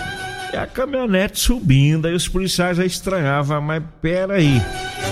e 0.54 0.58
a 0.58 0.66
caminhonete 0.66 1.40
subindo. 1.40 2.08
Aí 2.08 2.14
os 2.14 2.28
policiais 2.28 2.78
já 2.78 2.86
estranhavam, 2.86 3.62
mas 3.62 3.84
peraí, 4.02 4.62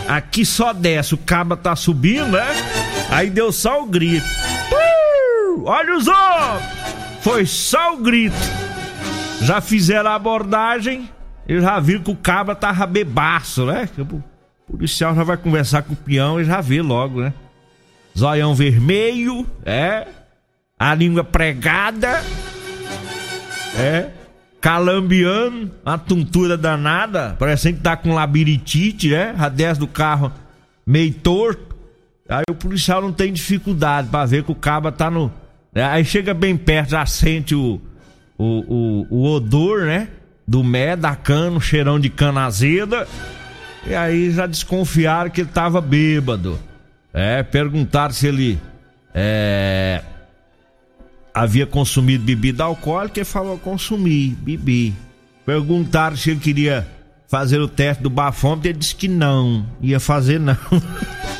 aqui 0.07 0.45
só 0.45 0.73
desce, 0.73 1.13
o 1.13 1.17
caba 1.17 1.55
tá 1.57 1.75
subindo, 1.75 2.31
né? 2.31 2.45
Aí 3.09 3.29
deu 3.29 3.51
só 3.51 3.83
o 3.83 3.85
grito. 3.85 4.25
Uh, 4.71 5.63
olha 5.65 5.95
os 5.95 6.07
homens! 6.07 6.75
Foi 7.21 7.45
só 7.45 7.95
o 7.95 7.97
grito. 7.97 8.35
Já 9.41 9.61
fizeram 9.61 10.09
a 10.09 10.15
abordagem, 10.15 11.09
eles 11.47 11.63
já 11.63 11.79
viram 11.79 12.03
que 12.03 12.11
o 12.11 12.15
cabra 12.15 12.55
tava 12.55 12.85
bebaço, 12.85 13.65
né? 13.65 13.87
O 13.97 14.23
policial 14.71 15.13
já 15.13 15.23
vai 15.23 15.37
conversar 15.37 15.83
com 15.83 15.93
o 15.93 15.97
peão 15.97 16.39
e 16.39 16.45
já 16.45 16.61
vê 16.61 16.81
logo, 16.81 17.21
né? 17.21 17.33
Zoião 18.17 18.55
vermelho, 18.55 19.45
é. 19.65 20.07
A 20.77 20.93
língua 20.93 21.23
pregada, 21.23 22.23
é. 23.77 24.09
Calambiano, 24.65 25.69
uma 25.85 25.95
tontura 25.95 26.57
danada, 26.57 27.35
parecendo 27.37 27.77
que 27.77 27.83
tá 27.83 27.95
com 27.95 28.15
labirintite, 28.15 29.09
né? 29.09 29.35
A 29.37 29.47
desce 29.47 29.79
do 29.79 29.85
carro 29.87 30.31
meio 30.83 31.13
torto. 31.13 31.75
Aí 32.27 32.41
o 32.49 32.55
policial 32.55 32.99
não 32.99 33.13
tem 33.13 33.31
dificuldade 33.31 34.07
para 34.07 34.25
ver 34.25 34.43
que 34.43 34.51
o 34.51 34.55
cabra 34.55 34.91
tá 34.91 35.11
no. 35.11 35.31
Né? 35.71 35.83
Aí 35.83 36.03
chega 36.03 36.33
bem 36.33 36.57
perto, 36.57 36.89
já 36.89 37.05
sente 37.05 37.53
o 37.53 37.79
o, 38.39 39.05
o, 39.07 39.07
o 39.11 39.33
odor, 39.35 39.85
né? 39.85 40.07
Do 40.47 40.63
mé, 40.63 40.95
da 40.95 41.15
cana, 41.15 41.59
cheirão 41.59 41.99
de 41.99 42.09
cana 42.09 42.45
azeda. 42.45 43.07
E 43.85 43.93
aí 43.93 44.31
já 44.31 44.47
desconfiaram 44.47 45.29
que 45.29 45.41
ele 45.41 45.49
tava 45.53 45.79
bêbado. 45.79 46.57
É, 47.13 47.43
perguntaram 47.43 48.15
se 48.15 48.25
ele 48.25 48.59
é, 49.13 50.01
havia 51.35 51.67
consumido 51.67 52.23
bebida 52.23 52.63
alcoólica. 52.63 53.19
Ele 53.19 53.25
falou: 53.25 53.59
consumi, 53.59 54.29
bebi. 54.29 54.95
Perguntaram 55.45 56.15
se 56.15 56.31
ele 56.31 56.39
queria 56.39 56.87
fazer 57.27 57.59
o 57.59 57.67
teste 57.67 58.01
do 58.01 58.09
bafômetro. 58.09 58.69
Ele 58.69 58.79
disse 58.79 58.95
que 58.95 59.07
não, 59.07 59.67
ia 59.81 59.99
fazer 59.99 60.39
não. 60.39 60.57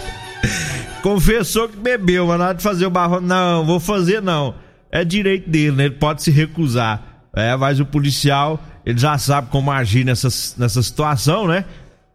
Confessou 1.02 1.70
que 1.70 1.78
bebeu, 1.78 2.28
mas 2.28 2.40
nada 2.40 2.54
de 2.56 2.64
fazer 2.64 2.86
o 2.86 2.92
bafômetro. 2.92 3.28
Não, 3.28 3.66
vou 3.66 3.80
fazer 3.80 4.22
não 4.22 4.54
é 4.96 5.04
direito 5.04 5.50
dele, 5.50 5.76
né? 5.76 5.86
Ele 5.86 5.96
pode 5.96 6.24
se 6.24 6.32
recusar. 6.32 7.28
É, 7.36 7.54
mas 7.58 7.82
o 7.82 7.86
policial, 7.86 8.64
ele 8.86 8.98
já 8.98 9.18
sabe 9.18 9.50
como 9.50 9.70
agir 9.70 10.06
nessa, 10.06 10.30
nessa 10.58 10.82
situação, 10.82 11.48
né? 11.48 11.66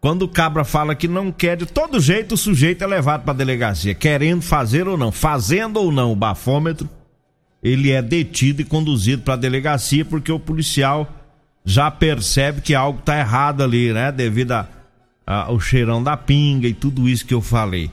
Quando 0.01 0.23
o 0.23 0.29
cabra 0.29 0.65
fala 0.65 0.95
que 0.95 1.07
não 1.07 1.31
quer, 1.31 1.59
de 1.59 1.67
todo 1.67 2.01
jeito 2.01 2.35
o 2.35 2.39
sujeito 2.39 2.83
é 2.83 2.87
levado 2.87 3.23
para 3.23 3.35
delegacia, 3.35 3.95
querendo 3.95 4.41
fazer 4.41 4.89
ou 4.89 4.97
não, 4.97 5.13
fazendo 5.13 5.77
ou 5.77 5.93
não 5.93 6.11
o 6.11 6.17
bafômetro, 6.17 6.89
ele 7.62 7.90
é 7.90 8.00
detido 8.00 8.62
e 8.62 8.64
conduzido 8.64 9.23
para 9.23 9.37
delegacia 9.37 10.05
porque 10.05 10.33
o 10.33 10.38
policial 10.38 11.09
já 11.64 11.90
percebe 11.90 12.61
que 12.61 12.75
algo 12.75 13.02
tá 13.02 13.19
errado 13.19 13.62
ali, 13.62 13.93
né? 13.93 14.11
Devido 14.11 14.67
ao 15.26 15.61
cheirão 15.61 16.02
da 16.02 16.17
pinga 16.17 16.67
e 16.67 16.75
tudo 16.75 17.09
isso 17.09 17.26
que 17.26 17.35
eu 17.35 17.43
falei. 17.43 17.90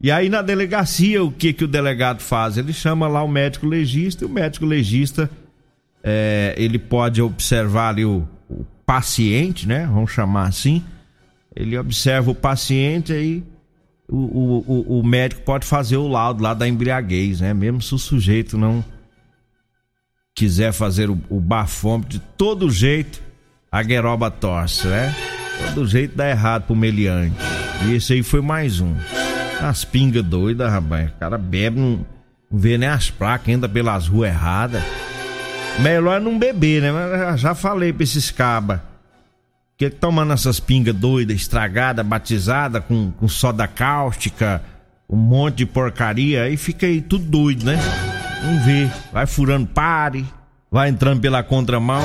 E 0.00 0.10
aí 0.10 0.28
na 0.28 0.42
delegacia, 0.42 1.24
o 1.24 1.32
que 1.32 1.52
que 1.52 1.64
o 1.64 1.68
delegado 1.68 2.20
faz? 2.20 2.58
Ele 2.58 2.72
chama 2.72 3.08
lá 3.08 3.22
o 3.22 3.28
médico 3.28 3.66
legista 3.66 4.24
e 4.24 4.26
o 4.26 4.30
médico 4.30 4.66
legista 4.66 5.30
é, 6.04 6.54
ele 6.56 6.78
pode 6.78 7.22
observar 7.22 7.88
ali 7.88 8.04
o, 8.04 8.28
o, 8.48 8.64
paciente, 8.84 9.66
né? 9.66 9.86
Vamos 9.86 10.12
chamar 10.12 10.46
assim. 10.46 10.84
Ele 11.54 11.76
observa 11.76 12.30
o 12.30 12.34
paciente 12.34 13.12
aí 13.12 13.42
o, 14.08 14.16
o, 14.16 15.00
o, 15.00 15.02
médico 15.02 15.42
pode 15.42 15.66
fazer 15.66 15.96
o 15.96 16.06
laudo 16.06 16.42
lá 16.42 16.54
da 16.54 16.68
embriaguez, 16.68 17.40
né? 17.40 17.52
Mesmo 17.52 17.82
se 17.82 17.94
o 17.94 17.98
sujeito 17.98 18.56
não 18.56 18.84
quiser 20.36 20.70
fazer 20.72 21.08
o, 21.08 21.18
o 21.30 21.40
bafômetro 21.40 22.10
de 22.10 22.18
todo 22.18 22.70
jeito, 22.70 23.22
a 23.72 23.82
gueroba 23.82 24.30
torce, 24.30 24.86
né? 24.86 25.12
Todo 25.74 25.88
jeito 25.88 26.14
dá 26.14 26.28
errado 26.28 26.64
pro 26.64 26.76
meliante. 26.76 27.34
E 27.86 27.94
esse 27.94 28.12
aí 28.12 28.22
foi 28.22 28.42
mais 28.42 28.78
um. 28.78 28.94
As 29.62 29.84
pingas 29.84 30.22
doidas, 30.22 30.70
rapaz. 30.70 31.08
O 31.08 31.12
cara 31.14 31.38
bebe, 31.38 31.80
não, 31.80 32.06
vê 32.50 32.76
nem 32.76 32.88
as 32.88 33.10
placas, 33.10 33.54
anda 33.54 33.66
pelas 33.66 34.06
ruas 34.06 34.28
erradas. 34.28 34.82
Melhor 35.78 36.20
é 36.20 36.20
não 36.20 36.38
beber, 36.38 36.82
né? 36.82 36.92
Mas 36.92 37.40
já 37.40 37.54
falei 37.54 37.92
pra 37.92 38.04
esses 38.04 38.30
cabas. 38.30 38.80
Que 39.78 39.88
tomando 39.88 40.34
essas 40.34 40.60
pingas 40.60 40.94
doidas, 40.94 41.36
estragada, 41.36 42.02
batizada, 42.02 42.80
com, 42.80 43.10
com 43.10 43.28
soda 43.28 43.66
cáustica, 43.66 44.62
um 45.08 45.16
monte 45.16 45.56
de 45.56 45.66
porcaria, 45.66 46.42
aí 46.42 46.56
fica 46.58 46.86
aí 46.86 47.00
tudo 47.00 47.24
doido, 47.24 47.64
né? 47.64 47.78
Vamos 48.42 48.64
ver. 48.64 48.90
Vai 49.12 49.26
furando 49.26 49.66
pare, 49.66 50.26
vai 50.70 50.88
entrando 50.88 51.20
pela 51.20 51.42
contramão. 51.42 52.02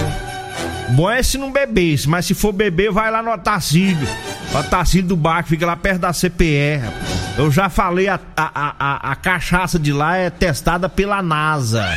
Bom 0.90 1.10
é 1.10 1.24
se 1.24 1.38
não 1.38 1.52
bebesse, 1.52 2.10
mas 2.10 2.26
se 2.26 2.34
for 2.34 2.52
beber, 2.52 2.92
vai 2.92 3.10
lá 3.10 3.22
no 3.24 3.32
Otacílio. 3.32 4.08
Otacílio 4.54 5.08
do 5.08 5.16
Bar, 5.16 5.44
que 5.44 5.50
fica 5.50 5.66
lá 5.66 5.76
perto 5.76 6.00
da 6.00 6.10
rapaz. 6.10 7.12
Eu 7.38 7.50
já 7.50 7.70
falei, 7.70 8.10
a, 8.10 8.20
a, 8.36 8.76
a, 8.78 9.12
a 9.12 9.16
cachaça 9.16 9.80
de 9.80 9.94
lá 9.94 10.18
é 10.18 10.30
testada 10.30 10.90
pela 10.90 11.22
NASA. 11.22 11.88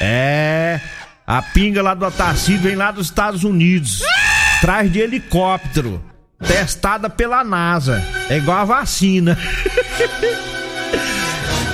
É. 0.00 0.80
A 1.26 1.42
pinga 1.42 1.82
lá 1.82 1.94
do 1.94 2.06
Otacílio 2.06 2.62
vem 2.62 2.74
lá 2.74 2.90
dos 2.90 3.06
Estados 3.06 3.44
Unidos. 3.44 4.02
Traz 4.60 4.90
de 4.90 4.98
helicóptero. 4.98 6.02
Testada 6.38 7.10
pela 7.10 7.44
NASA. 7.44 8.02
É 8.28 8.38
igual 8.38 8.58
a 8.58 8.64
vacina. 8.64 9.38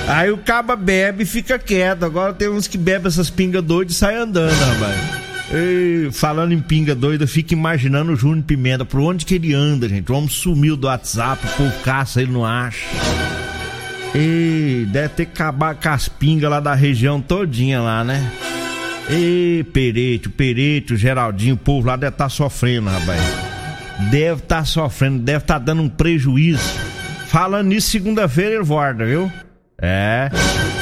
Aí 0.09 0.31
o 0.31 0.39
caba 0.39 0.75
bebe 0.75 1.21
e 1.21 1.25
fica 1.25 1.59
quieto. 1.59 2.03
Agora 2.03 2.33
tem 2.33 2.49
uns 2.49 2.67
que 2.67 2.79
bebem 2.79 3.07
essas 3.07 3.29
pingas 3.29 3.63
doidas 3.63 3.93
e 3.93 3.97
saem 3.99 4.17
andando, 4.17 4.59
rapaz. 4.59 5.29
E, 5.51 6.09
falando 6.11 6.51
em 6.51 6.59
pinga 6.59 6.95
doida, 6.95 7.27
fica 7.27 7.53
imaginando 7.53 8.11
o 8.11 8.15
Júnior 8.15 8.43
Pimenta, 8.43 8.85
por 8.85 8.99
onde 9.01 9.23
que 9.23 9.35
ele 9.35 9.53
anda, 9.53 9.87
gente. 9.87 10.11
O 10.11 10.15
homem 10.15 10.29
sumiu 10.29 10.75
do 10.75 10.87
WhatsApp, 10.87 11.45
o 11.45 11.57
povo 11.57 11.83
caça, 11.83 12.21
ele 12.21 12.31
não 12.31 12.43
acha. 12.43 12.85
E 14.15 14.87
deve 14.91 15.09
ter 15.09 15.23
acabar 15.23 15.75
com 15.75 15.89
as 15.89 16.09
pingas 16.09 16.49
lá 16.49 16.59
da 16.59 16.73
região 16.73 17.21
todinha 17.21 17.79
lá, 17.79 18.03
né? 18.03 18.31
E 19.11 19.63
Perete, 19.71 20.27
o 20.27 20.31
Perete, 20.31 20.93
o 20.93 20.97
Geraldinho, 20.97 21.55
o 21.55 21.57
povo 21.57 21.87
lá 21.87 21.95
deve 21.95 22.13
estar 22.13 22.25
tá 22.25 22.29
sofrendo, 22.29 22.89
rapaz. 22.89 23.21
Deve 24.09 24.41
estar 24.41 24.57
tá 24.57 24.65
sofrendo, 24.65 25.19
deve 25.19 25.43
estar 25.43 25.55
tá 25.55 25.59
dando 25.59 25.83
um 25.83 25.89
prejuízo. 25.89 26.79
Falando 27.27 27.67
nisso, 27.67 27.89
segunda-feira 27.89 28.55
ele 28.55 28.63
volta, 28.63 29.05
viu? 29.05 29.31
É, 29.81 30.29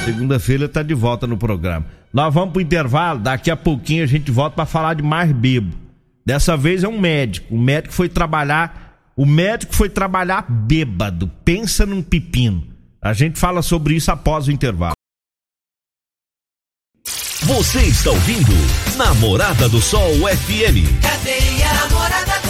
segunda-feira 0.05 0.67
tá 0.67 0.81
de 0.81 0.93
volta 0.93 1.27
no 1.27 1.37
programa. 1.37 1.85
Nós 2.11 2.33
vamos 2.33 2.51
pro 2.53 2.61
intervalo, 2.61 3.19
daqui 3.19 3.51
a 3.51 3.55
pouquinho 3.55 4.03
a 4.03 4.07
gente 4.07 4.31
volta 4.31 4.55
para 4.55 4.65
falar 4.65 4.95
de 4.95 5.03
mais 5.03 5.31
bebo. 5.31 5.75
Dessa 6.25 6.57
vez 6.57 6.83
é 6.83 6.87
um 6.87 6.99
médico. 6.99 7.55
O 7.55 7.59
médico 7.59 7.93
foi 7.93 8.09
trabalhar 8.09 8.85
O 9.15 9.25
médico 9.25 9.73
foi 9.73 9.89
trabalhar 9.89 10.45
bêbado. 10.47 11.27
Pensa 11.43 11.85
num 11.85 12.03
pepino. 12.03 12.63
A 13.01 13.13
gente 13.13 13.39
fala 13.39 13.61
sobre 13.61 13.95
isso 13.95 14.11
após 14.11 14.47
o 14.47 14.51
intervalo. 14.51 14.93
Você 17.41 17.79
está 17.83 18.11
ouvindo 18.11 18.51
Namorada 18.97 19.69
do 19.69 19.81
Sol 19.81 20.11
FM. 20.11 21.01
Cadê 21.01 21.63
a 21.63 21.73
Namorada 21.73 22.39
do 22.41 22.46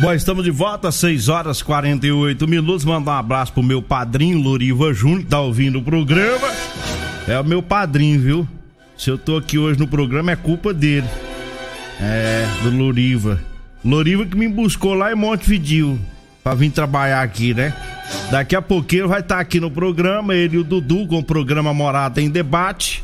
Bom, 0.00 0.12
estamos 0.12 0.44
de 0.44 0.50
volta, 0.52 0.92
6 0.92 1.28
horas 1.28 1.60
48 1.60 2.46
minutos. 2.46 2.84
Mandar 2.84 3.16
um 3.16 3.18
abraço 3.18 3.52
pro 3.52 3.64
meu 3.64 3.82
padrinho, 3.82 4.38
Loriva 4.38 4.94
Júnior, 4.94 5.22
que 5.22 5.26
tá 5.26 5.40
ouvindo 5.40 5.80
o 5.80 5.82
programa. 5.82 6.46
É 7.26 7.38
o 7.40 7.44
meu 7.44 7.60
padrinho, 7.60 8.20
viu? 8.20 8.48
Se 8.96 9.10
eu 9.10 9.18
tô 9.18 9.36
aqui 9.36 9.58
hoje 9.58 9.76
no 9.76 9.88
programa 9.88 10.30
é 10.30 10.36
culpa 10.36 10.72
dele. 10.72 11.08
É, 12.00 12.46
do 12.62 12.70
Loriva. 12.70 13.40
Loriva 13.84 14.24
que 14.24 14.36
me 14.36 14.46
buscou 14.46 14.94
lá 14.94 15.10
em 15.10 15.16
Montevidil 15.16 15.98
pra 16.44 16.54
vir 16.54 16.70
trabalhar 16.70 17.22
aqui, 17.22 17.52
né? 17.52 17.74
Daqui 18.30 18.54
a 18.54 18.62
pouquinho 18.62 19.08
vai 19.08 19.18
estar 19.18 19.34
tá 19.34 19.40
aqui 19.40 19.58
no 19.58 19.70
programa, 19.70 20.32
ele 20.32 20.56
e 20.56 20.58
o 20.60 20.64
Dudu 20.64 21.08
com 21.08 21.18
o 21.18 21.24
programa 21.24 21.74
Morada 21.74 22.22
em 22.22 22.30
Debate, 22.30 23.02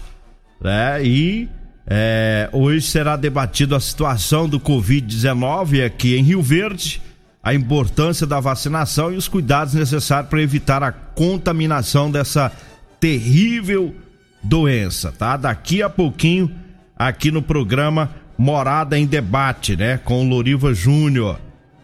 né? 0.61 1.05
E 1.05 1.49
é, 1.87 2.49
hoje 2.53 2.87
será 2.87 3.17
debatido 3.17 3.75
a 3.75 3.81
situação 3.81 4.49
do 4.49 4.59
Covid-19 4.59 5.85
aqui 5.85 6.17
em 6.17 6.23
Rio 6.23 6.41
Verde, 6.41 7.03
a 7.43 7.53
importância 7.53 8.27
da 8.27 8.41
vacinação 8.41 9.13
e 9.13 9.17
os 9.17 9.29
cuidados 9.29 9.75
necessários 9.75 10.31
para 10.31 10.41
evitar 10.41 10.83
a 10.83 10.93
contaminação 10.93 12.11
dessa 12.11 12.51
terrível 12.99 13.95
doença, 14.43 15.13
tá? 15.13 15.37
Daqui 15.37 15.83
a 15.83 15.91
pouquinho, 15.91 16.51
aqui 16.97 17.31
no 17.31 17.43
programa 17.43 18.11
Morada 18.39 18.99
em 18.99 19.07
Debate, 19.07 19.77
né? 19.77 19.99
Com 19.99 20.25
o 20.25 20.29
Loriva 20.29 20.73
Júnior. 20.73 21.39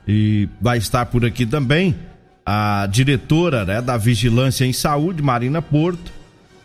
E 0.08 0.48
vai 0.60 0.78
estar 0.78 1.06
por 1.06 1.24
aqui 1.26 1.44
também 1.44 1.94
a 2.44 2.88
diretora 2.90 3.64
né, 3.64 3.82
da 3.82 3.96
Vigilância 3.96 4.64
em 4.64 4.72
Saúde, 4.72 5.22
Marina 5.22 5.60
Porto, 5.62 6.10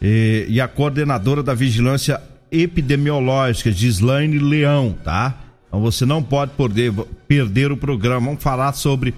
e, 0.01 0.46
e 0.50 0.62
a 0.62 0.68
coordenadora 0.68 1.44
da 1.44 1.54
Vigilância 1.54 2.20
epidemiológica, 2.62 3.71
Gislaine 3.71 4.39
Leão, 4.39 4.95
tá? 5.03 5.35
Então 5.67 5.81
você 5.81 6.05
não 6.05 6.24
pode 6.24 6.51
perder, 6.53 6.93
perder 7.27 7.71
o 7.71 7.77
programa. 7.77 8.27
Vamos 8.27 8.43
falar 8.43 8.74
sobre 8.74 9.13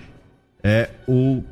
é, 0.64 0.90
o 1.08 1.44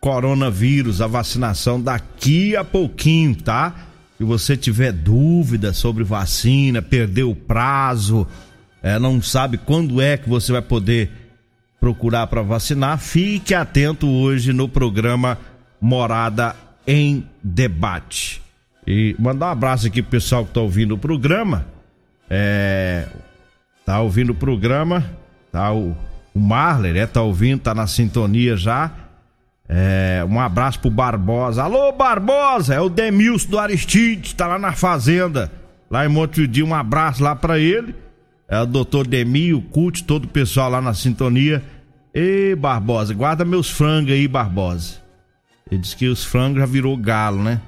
coronavírus, 0.00 1.00
a 1.00 1.06
vacinação 1.06 1.80
daqui 1.80 2.56
a 2.56 2.64
pouquinho, 2.64 3.34
tá? 3.34 3.74
Se 4.16 4.24
você 4.24 4.56
tiver 4.56 4.92
dúvida 4.92 5.72
sobre 5.72 6.04
vacina, 6.04 6.80
perdeu 6.80 7.30
o 7.30 7.36
prazo, 7.36 8.26
é, 8.82 8.98
não 8.98 9.20
sabe 9.22 9.58
quando 9.58 10.00
é 10.00 10.16
que 10.16 10.28
você 10.28 10.52
vai 10.52 10.62
poder 10.62 11.10
procurar 11.80 12.26
para 12.26 12.42
vacinar, 12.42 12.98
fique 12.98 13.54
atento 13.54 14.06
hoje 14.06 14.52
no 14.52 14.68
programa 14.68 15.38
Morada 15.80 16.54
em 16.86 17.26
Debate. 17.42 18.43
E 18.86 19.16
mandar 19.18 19.46
um 19.46 19.50
abraço 19.50 19.86
aqui 19.86 20.02
pro 20.02 20.10
pessoal 20.10 20.44
que 20.44 20.52
tá 20.52 20.60
ouvindo 20.60 20.94
o 20.94 20.98
programa. 20.98 21.66
É. 22.28 23.06
Tá 23.84 24.00
ouvindo 24.00 24.30
o 24.30 24.34
programa. 24.34 25.04
Tá 25.50 25.72
o, 25.72 25.96
o 26.34 26.40
Marler, 26.40 26.94
né? 26.94 27.06
Tá 27.06 27.22
ouvindo, 27.22 27.60
tá 27.60 27.74
na 27.74 27.86
sintonia 27.86 28.56
já. 28.56 28.90
É, 29.68 30.24
um 30.28 30.38
abraço 30.38 30.80
pro 30.80 30.90
Barbosa. 30.90 31.62
Alô, 31.62 31.92
Barbosa! 31.92 32.74
É 32.74 32.80
o 32.80 32.88
Demilson 32.88 33.48
do 33.48 33.58
Aristide, 33.58 34.34
tá 34.34 34.46
lá 34.46 34.58
na 34.58 34.72
fazenda, 34.72 35.50
lá 35.90 36.04
em 36.04 36.08
Montevideo. 36.08 36.66
Um 36.66 36.74
abraço 36.74 37.22
lá 37.22 37.34
para 37.34 37.58
ele. 37.58 37.94
É 38.46 38.60
o 38.60 38.66
doutor 38.66 39.06
Demil, 39.06 39.58
o 39.58 39.62
Cult, 39.62 40.04
todo 40.04 40.26
o 40.26 40.28
pessoal 40.28 40.70
lá 40.70 40.80
na 40.80 40.92
sintonia. 40.92 41.62
Ei, 42.12 42.54
Barbosa, 42.54 43.14
guarda 43.14 43.44
meus 43.44 43.70
frangos 43.70 44.12
aí, 44.12 44.28
Barbosa. 44.28 44.96
Ele 45.70 45.80
disse 45.80 45.96
que 45.96 46.06
os 46.06 46.24
frangos 46.24 46.60
já 46.60 46.66
virou 46.66 46.96
galo, 46.96 47.42
né? 47.42 47.60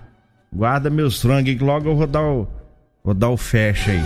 Guarda 0.57 0.89
meus 0.89 1.21
frangos 1.21 1.55
que 1.55 1.63
logo 1.63 1.91
eu 1.91 1.95
vou 1.95 2.07
dar 2.07 2.23
o, 2.23 2.49
vou 3.05 3.13
dar 3.13 3.29
o 3.29 3.37
fecha 3.37 3.91
aí. 3.91 4.03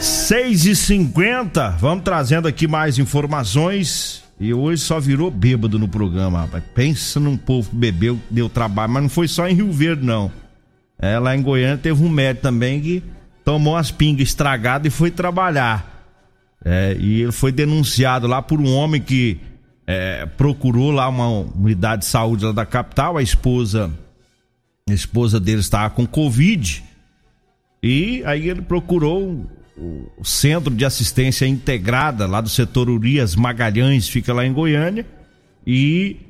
6 0.00 0.64
e 0.64 0.74
50 0.74 1.76
vamos 1.78 2.04
trazendo 2.04 2.48
aqui 2.48 2.66
mais 2.66 2.98
informações. 2.98 4.24
E 4.40 4.54
hoje 4.54 4.80
só 4.80 4.98
virou 4.98 5.30
bêbado 5.30 5.78
no 5.78 5.86
programa, 5.86 6.40
rapaz. 6.40 6.64
Pensa 6.74 7.20
num 7.20 7.36
povo 7.36 7.68
que 7.68 7.76
bebeu, 7.76 8.18
deu 8.30 8.48
trabalho, 8.48 8.92
mas 8.94 9.02
não 9.02 9.10
foi 9.10 9.28
só 9.28 9.46
em 9.46 9.54
Rio 9.54 9.70
Verde, 9.70 10.02
não. 10.02 10.32
É, 10.98 11.18
lá 11.18 11.36
em 11.36 11.42
Goiânia 11.42 11.76
teve 11.76 12.02
um 12.02 12.08
médico 12.08 12.44
também 12.44 12.80
que 12.80 13.02
tomou 13.44 13.76
as 13.76 13.90
pingas 13.90 14.28
estragadas 14.28 14.90
e 14.90 14.96
foi 14.96 15.10
trabalhar. 15.10 16.08
É, 16.64 16.96
e 16.98 17.20
ele 17.20 17.32
foi 17.32 17.52
denunciado 17.52 18.26
lá 18.26 18.40
por 18.40 18.58
um 18.58 18.74
homem 18.74 19.02
que 19.02 19.38
é, 19.86 20.24
procurou 20.24 20.90
lá 20.90 21.06
uma 21.10 21.28
unidade 21.28 22.02
de 22.02 22.08
saúde 22.08 22.42
lá 22.42 22.52
da 22.52 22.64
capital, 22.64 23.18
a 23.18 23.22
esposa 23.22 23.90
a 24.88 24.92
esposa 24.92 25.38
dele 25.38 25.60
estava 25.60 25.90
com 25.90 26.06
Covid. 26.06 26.82
E 27.82 28.22
aí 28.24 28.48
ele 28.48 28.62
procurou 28.62 29.46
o 29.76 30.24
Centro 30.24 30.74
de 30.74 30.84
Assistência 30.84 31.46
Integrada 31.46 32.26
lá 32.26 32.40
do 32.40 32.48
setor 32.48 32.88
Urias 32.88 33.34
Magalhães, 33.34 34.08
fica 34.08 34.32
lá 34.32 34.46
em 34.46 34.52
Goiânia. 34.52 35.06
E 35.66 36.20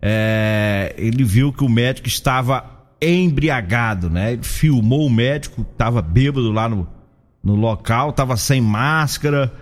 é, 0.00 0.94
ele 0.96 1.24
viu 1.24 1.52
que 1.52 1.64
o 1.64 1.68
médico 1.68 2.08
estava 2.08 2.78
embriagado, 3.00 4.10
né? 4.10 4.34
Ele 4.34 4.42
filmou 4.42 5.06
o 5.06 5.10
médico, 5.10 5.62
estava 5.62 6.02
bêbado 6.02 6.52
lá 6.52 6.68
no, 6.68 6.86
no 7.42 7.54
local, 7.54 8.10
estava 8.10 8.36
sem 8.36 8.60
máscara. 8.60 9.52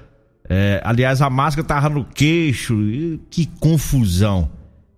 É, 0.48 0.80
aliás, 0.84 1.22
a 1.22 1.30
máscara 1.30 1.64
estava 1.64 1.88
no 1.88 2.04
queixo. 2.04 2.74
E, 2.82 3.20
que 3.30 3.46
confusão. 3.61 4.50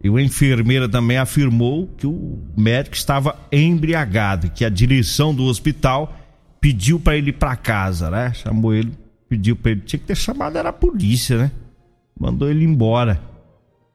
E 0.03 0.09
a 0.09 0.23
enfermeira 0.23 0.89
também 0.89 1.19
afirmou 1.19 1.87
que 1.87 2.07
o 2.07 2.43
médico 2.57 2.97
estava 2.97 3.39
embriagado, 3.53 4.51
que 4.51 4.65
a 4.65 4.71
direção 4.71 5.35
do 5.35 5.45
hospital 5.45 6.17
pediu 6.59 6.99
para 6.99 7.17
ele 7.17 7.31
ir 7.31 7.35
para 7.35 7.55
casa, 7.55 8.11
né? 8.11 8.33
Chamou 8.33 8.73
ele, 8.73 8.93
pediu 9.29 9.55
para 9.57 9.73
ele, 9.73 9.83
tinha 9.83 10.01
que 10.01 10.07
ter 10.07 10.17
chamado 10.17 10.57
era 10.57 10.71
a 10.71 10.73
polícia, 10.73 11.37
né? 11.37 11.51
Mandou 12.19 12.49
ele 12.49 12.65
embora. 12.65 13.21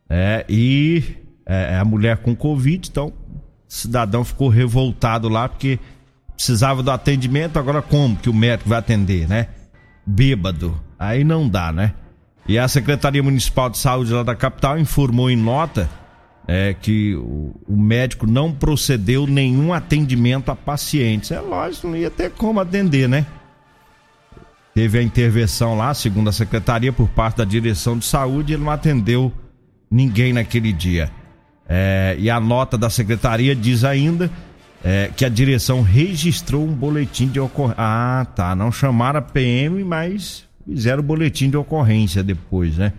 É, 0.08 0.46
e 0.48 1.04
é, 1.46 1.78
a 1.78 1.86
mulher 1.86 2.18
com 2.18 2.36
Covid, 2.36 2.88
então 2.88 3.08
o 3.08 3.13
cidadão 3.68 4.24
ficou 4.24 4.48
revoltado 4.48 5.28
lá 5.28 5.50
porque 5.50 5.80
precisava 6.36 6.84
do 6.84 6.91
atendimento, 6.91 7.58
agora 7.58 7.82
como 7.82 8.15
que 8.15 8.30
o 8.30 8.34
médico 8.34 8.70
vai 8.70 8.78
atender, 8.78 9.28
né? 9.28 9.48
Bêbado. 10.06 10.80
Aí 11.00 11.24
não 11.24 11.50
dá, 11.50 11.72
né? 11.72 11.94
E 12.48 12.60
a 12.60 12.68
Secretaria 12.68 13.24
Municipal 13.24 13.70
de 13.70 13.78
Saúde 13.78 14.14
lá 14.14 14.24
da 14.24 14.36
capital 14.36 14.78
informou 14.78 15.30
em 15.30 15.36
nota 15.36 15.90
é, 16.48 16.76
que 16.80 17.16
o, 17.16 17.56
o, 17.68 17.76
médico 17.76 18.28
não 18.28 18.52
procedeu 18.52 19.26
nenhum 19.26 19.74
atendimento 19.74 20.52
a 20.52 20.56
pacientes. 20.56 21.32
É 21.32 21.40
lógico, 21.40 21.88
não 21.88 21.96
ia 21.96 22.12
ter 22.12 22.32
como 22.32 22.60
atender, 22.60 23.10
né? 23.10 23.26
Teve 24.76 25.00
a 25.00 25.02
intervenção 25.02 25.76
lá, 25.76 25.94
segundo 25.94 26.30
a 26.30 26.34
secretaria, 26.34 26.94
por 26.94 27.10
parte 27.10 27.38
da 27.38 27.46
direção 27.46 27.98
de 27.98 28.06
saúde, 28.06 28.54
ele 28.54 28.64
não 28.64 28.72
atendeu 28.72 29.32
ninguém 29.90 30.34
naquele 30.34 30.72
dia. 30.72 31.10
É, 31.68 32.16
e 32.20 32.30
a 32.30 32.40
nota 32.40 32.78
da 32.78 32.90
secretaria 32.90 33.56
diz 33.56 33.84
ainda 33.84 34.30
é, 34.84 35.10
que 35.16 35.26
a 35.26 35.30
direção 35.30 35.82
registrou 35.82 36.64
um 36.64 36.74
boletim 36.74 37.28
de 37.28 37.40
ocorrência. 37.40 37.76
Ah, 37.80 38.28
tá. 38.36 38.56
Não 38.56 38.72
chamaram 38.72 39.20
a 39.20 39.22
PM, 39.22 39.84
mas 39.84 40.46
fizeram 40.65 40.99
o 40.99 41.06
boletim 41.06 41.49
de 41.49 41.58
ocorrência 41.58 42.23
depois, 42.23 42.78
né? 42.78 42.93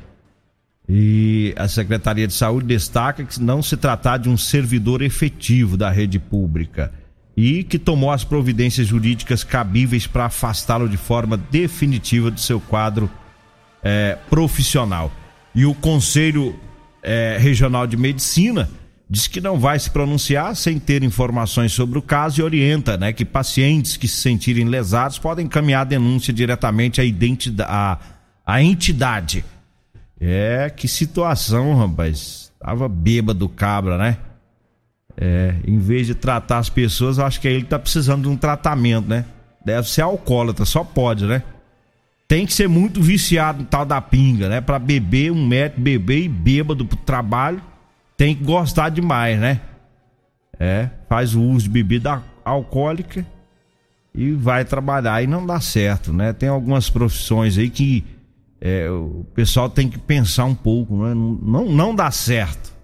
E 0.89 1.53
a 1.57 1.67
Secretaria 1.67 2.27
de 2.27 2.33
Saúde 2.33 2.67
destaca 2.67 3.25
que 3.25 3.41
não 3.43 3.61
se 3.61 3.77
tratar 3.77 4.19
de 4.19 4.29
um 4.29 4.37
servidor 4.37 5.03
efetivo 5.03 5.77
da 5.77 5.91
rede 5.91 6.19
pública 6.19 6.93
e 7.37 7.65
que 7.65 7.79
tomou 7.79 8.11
as 8.11 8.25
providências 8.25 8.87
jurídicas 8.87 9.43
cabíveis 9.43 10.07
para 10.07 10.27
afastá-lo 10.27 10.89
de 10.89 10.97
forma 10.97 11.37
definitiva 11.37 12.31
do 12.31 12.41
seu 12.41 12.61
quadro 12.61 13.11
é, 13.83 14.17
profissional. 14.31 15.13
E 15.55 15.67
o 15.67 15.75
Conselho 15.75 16.59
é, 17.03 17.37
Regional 17.39 17.87
de 17.87 17.97
Medicina 17.97 18.71
diz 19.09 19.29
que 19.29 19.41
não 19.41 19.59
vai 19.59 19.79
se 19.79 19.91
pronunciar 19.91 20.55
sem 20.57 20.79
ter 20.79 21.03
informações 21.05 21.73
sobre 21.73 21.99
o 21.99 22.03
caso 22.03 22.41
e 22.41 22.45
orienta 22.45 22.97
né, 22.97 23.13
que 23.13 23.25
pacientes 23.25 23.97
que 23.97 24.09
se 24.09 24.17
sentirem 24.17 24.65
lesados 24.65 25.19
podem 25.19 25.47
encaminhar 25.47 25.83
a 25.83 25.85
denúncia 25.85 26.33
diretamente 26.33 27.01
à, 27.01 27.05
identidade, 27.05 28.01
à, 28.45 28.63
entidade. 28.63 29.45
É, 30.21 30.73
que 30.75 30.89
situação, 30.89 31.77
rapaz. 31.77 32.51
Tava 32.59 32.89
bêbado 32.89 33.49
cabra, 33.49 33.99
né? 33.99 34.17
É, 35.17 35.55
em 35.67 35.79
vez 35.79 36.07
de 36.07 36.15
tratar 36.15 36.59
as 36.59 36.69
pessoas, 36.69 37.19
acho 37.19 37.41
que 37.41 37.47
ele 37.47 37.65
tá 37.65 37.79
precisando 37.79 38.23
de 38.23 38.29
um 38.29 38.37
tratamento, 38.37 39.09
né? 39.09 39.25
Deve 39.65 39.89
ser 39.89 40.03
alcoólatra, 40.03 40.65
só 40.65 40.83
pode, 40.83 41.27
né? 41.27 41.43
Tem 42.27 42.45
que 42.45 42.53
ser 42.53 42.69
muito 42.69 43.01
viciado 43.01 43.61
no 43.61 43.65
tal 43.67 43.85
da 43.85 44.01
pinga, 44.01 44.49
né? 44.49 44.61
Pra 44.61 44.79
beber, 44.79 45.31
um 45.31 45.47
metro, 45.47 45.81
beber 45.81 46.25
e 46.25 46.29
bêbado 46.29 46.87
pro 46.87 46.97
trabalho 46.97 47.63
tem 48.17 48.35
que 48.35 48.45
gostar 48.45 48.89
demais, 48.89 49.39
né? 49.39 49.61
É, 50.59 50.89
faz 51.09 51.35
o 51.35 51.43
uso 51.43 51.65
de 51.65 51.71
bebida 51.71 52.23
alcoólica 52.45 53.27
e 54.15 54.33
vai 54.33 54.65
trabalhar 54.65 55.23
e 55.23 55.27
não 55.27 55.45
dá 55.45 55.61
certo, 55.61 56.13
né? 56.13 56.33
Tem 56.33 56.49
algumas 56.49 56.89
profissões 56.89 57.59
aí 57.59 57.69
que 57.69 58.05
é, 58.61 58.89
o 58.91 59.27
pessoal 59.35 59.69
tem 59.69 59.89
que 59.89 59.99
pensar 59.99 60.47
um 60.47 60.55
pouco, 60.55 61.05
né? 61.05 61.15
não, 61.15 61.67
não, 61.67 61.95
dá 61.95 62.11
certo. 62.11 62.75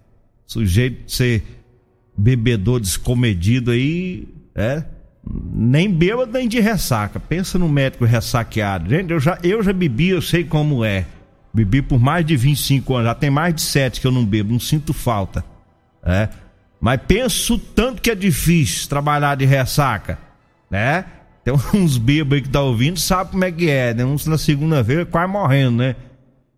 Sujeito 0.46 1.06
de 1.06 1.12
ser 1.12 1.42
bebedor 2.16 2.78
descomedido 2.78 3.70
aí, 3.70 4.28
é, 4.54 4.84
nem 5.24 5.90
bêbado 5.90 6.30
nem 6.32 6.46
de 6.46 6.60
ressaca. 6.60 7.18
Pensa 7.18 7.58
no 7.58 7.68
médico 7.68 8.04
ressaqueado. 8.04 8.90
Gente, 8.90 9.10
eu 9.10 9.18
já, 9.18 9.38
eu 9.42 9.62
já 9.62 9.72
bebi, 9.72 10.08
eu 10.08 10.20
sei 10.20 10.44
como 10.44 10.84
é. 10.84 11.06
Bebi 11.54 11.82
por 11.82 12.00
mais 12.00 12.24
de 12.24 12.36
25 12.36 12.94
anos, 12.94 13.06
já 13.08 13.14
tem 13.14 13.30
mais 13.30 13.54
de 13.54 13.60
7 13.60 14.00
que 14.00 14.06
eu 14.06 14.12
não 14.12 14.24
bebo, 14.24 14.52
não 14.52 14.60
sinto 14.60 14.92
falta. 14.94 15.44
É. 16.02 16.28
Mas 16.80 17.00
penso 17.06 17.58
tanto 17.58 18.00
que 18.00 18.10
é 18.10 18.14
difícil 18.14 18.88
trabalhar 18.88 19.36
de 19.36 19.44
ressaca, 19.44 20.18
né? 20.70 21.04
Tem 21.44 21.54
uns 21.74 21.98
bêbados 21.98 22.36
aí 22.36 22.42
que 22.42 22.48
tá 22.48 22.60
ouvindo, 22.60 22.98
sabe 22.98 23.32
como 23.32 23.44
é 23.44 23.52
que 23.52 23.68
é, 23.68 23.92
né? 23.92 24.04
Uns 24.04 24.26
na 24.26 24.38
segunda-feira 24.38 25.04
quase 25.04 25.30
morrendo, 25.30 25.78
né? 25.78 25.96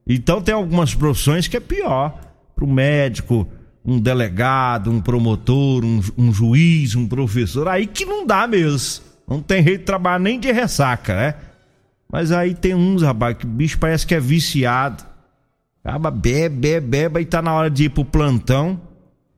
Então 0.06 0.40
tem 0.40 0.54
algumas 0.54 0.94
profissões 0.94 1.48
que 1.48 1.56
é 1.56 1.60
pior. 1.60 2.20
Pro 2.54 2.66
médico, 2.66 3.48
um 3.84 3.98
delegado, 3.98 4.90
um 4.90 5.00
promotor, 5.00 5.84
um, 5.84 6.00
um 6.16 6.32
juiz, 6.32 6.94
um 6.94 7.06
professor, 7.08 7.66
aí 7.68 7.86
que 7.86 8.04
não 8.04 8.26
dá 8.26 8.46
mesmo. 8.46 9.04
Não 9.26 9.40
tem 9.40 9.62
jeito 9.62 9.80
de 9.80 9.86
trabalhar 9.86 10.20
nem 10.20 10.38
de 10.38 10.52
ressaca, 10.52 11.16
né? 11.16 11.34
Mas 12.14 12.30
aí 12.30 12.54
tem 12.54 12.76
uns, 12.76 13.02
rapaz, 13.02 13.36
que 13.36 13.44
o 13.44 13.48
bicho 13.48 13.76
parece 13.76 14.06
que 14.06 14.14
é 14.14 14.20
viciado. 14.20 15.02
Acaba 15.84 16.12
bebe, 16.12 16.78
bebe, 16.78 17.20
e 17.20 17.24
tá 17.24 17.42
na 17.42 17.52
hora 17.52 17.68
de 17.68 17.86
ir 17.86 17.88
pro 17.88 18.04
plantão, 18.04 18.80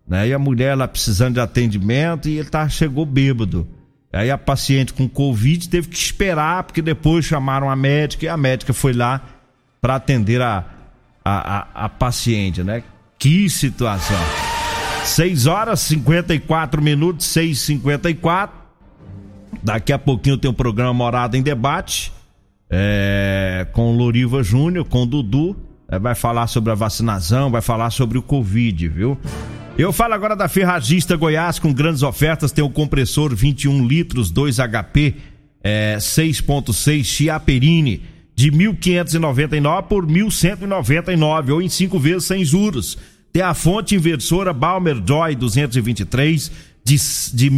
né? 0.06 0.28
E 0.28 0.34
a 0.34 0.38
mulher 0.38 0.76
lá 0.76 0.86
precisando 0.86 1.32
de 1.32 1.40
atendimento 1.40 2.28
e 2.28 2.36
ele 2.36 2.50
tá, 2.50 2.68
chegou 2.68 3.06
bêbado. 3.06 3.66
Aí 4.12 4.30
a 4.30 4.36
paciente 4.36 4.92
com 4.92 5.08
Covid 5.08 5.70
teve 5.70 5.88
que 5.88 5.96
esperar, 5.96 6.64
porque 6.64 6.82
depois 6.82 7.24
chamaram 7.24 7.70
a 7.70 7.74
médica 7.74 8.26
e 8.26 8.28
a 8.28 8.36
médica 8.36 8.74
foi 8.74 8.92
lá 8.92 9.22
para 9.80 9.94
atender 9.94 10.42
a, 10.42 10.62
a, 11.24 11.56
a, 11.56 11.84
a 11.86 11.88
paciente, 11.88 12.62
né? 12.62 12.82
Que 13.18 13.48
situação. 13.48 14.20
6 15.02 15.46
horas 15.46 15.80
54 15.80 16.82
minutos, 16.82 17.24
6 17.24 17.58
54 17.58 18.54
Daqui 19.62 19.94
a 19.94 19.98
pouquinho 19.98 20.36
tem 20.36 20.50
o 20.50 20.52
um 20.52 20.54
programa 20.54 20.92
Morada 20.92 21.38
em 21.38 21.42
Debate. 21.42 22.12
É, 22.68 23.66
com 23.72 23.96
Loriva 23.96 24.42
Júnior, 24.42 24.84
com 24.84 25.06
Dudu. 25.06 25.56
É, 25.88 25.98
vai 25.98 26.14
falar 26.14 26.46
sobre 26.48 26.72
a 26.72 26.74
vacinação, 26.74 27.50
vai 27.50 27.62
falar 27.62 27.90
sobre 27.90 28.18
o 28.18 28.22
Covid, 28.22 28.88
viu? 28.88 29.18
Eu 29.78 29.92
falo 29.92 30.14
agora 30.14 30.34
da 30.34 30.48
Ferragista 30.48 31.16
Goiás 31.16 31.58
com 31.58 31.72
grandes 31.72 32.02
ofertas. 32.02 32.50
Tem 32.50 32.64
o 32.64 32.70
compressor 32.70 33.34
21 33.34 33.86
litros 33.86 34.30
2 34.30 34.56
HP 34.56 35.14
é, 35.62 35.96
6.6 35.98 37.04
Chiaperini 37.04 38.02
de 38.34 38.52
1.599 38.52 39.82
por 39.84 40.06
1.199 40.06 41.50
ou 41.52 41.60
em 41.62 41.68
cinco 41.68 41.98
vezes 41.98 42.24
sem 42.24 42.44
juros. 42.44 42.96
Tem 43.32 43.42
a 43.42 43.52
fonte 43.52 43.94
inversora 43.94 44.52
Balmer 44.52 45.02
Joy 45.06 45.34
223 45.34 46.52
de, 46.84 46.96
de 47.34 47.50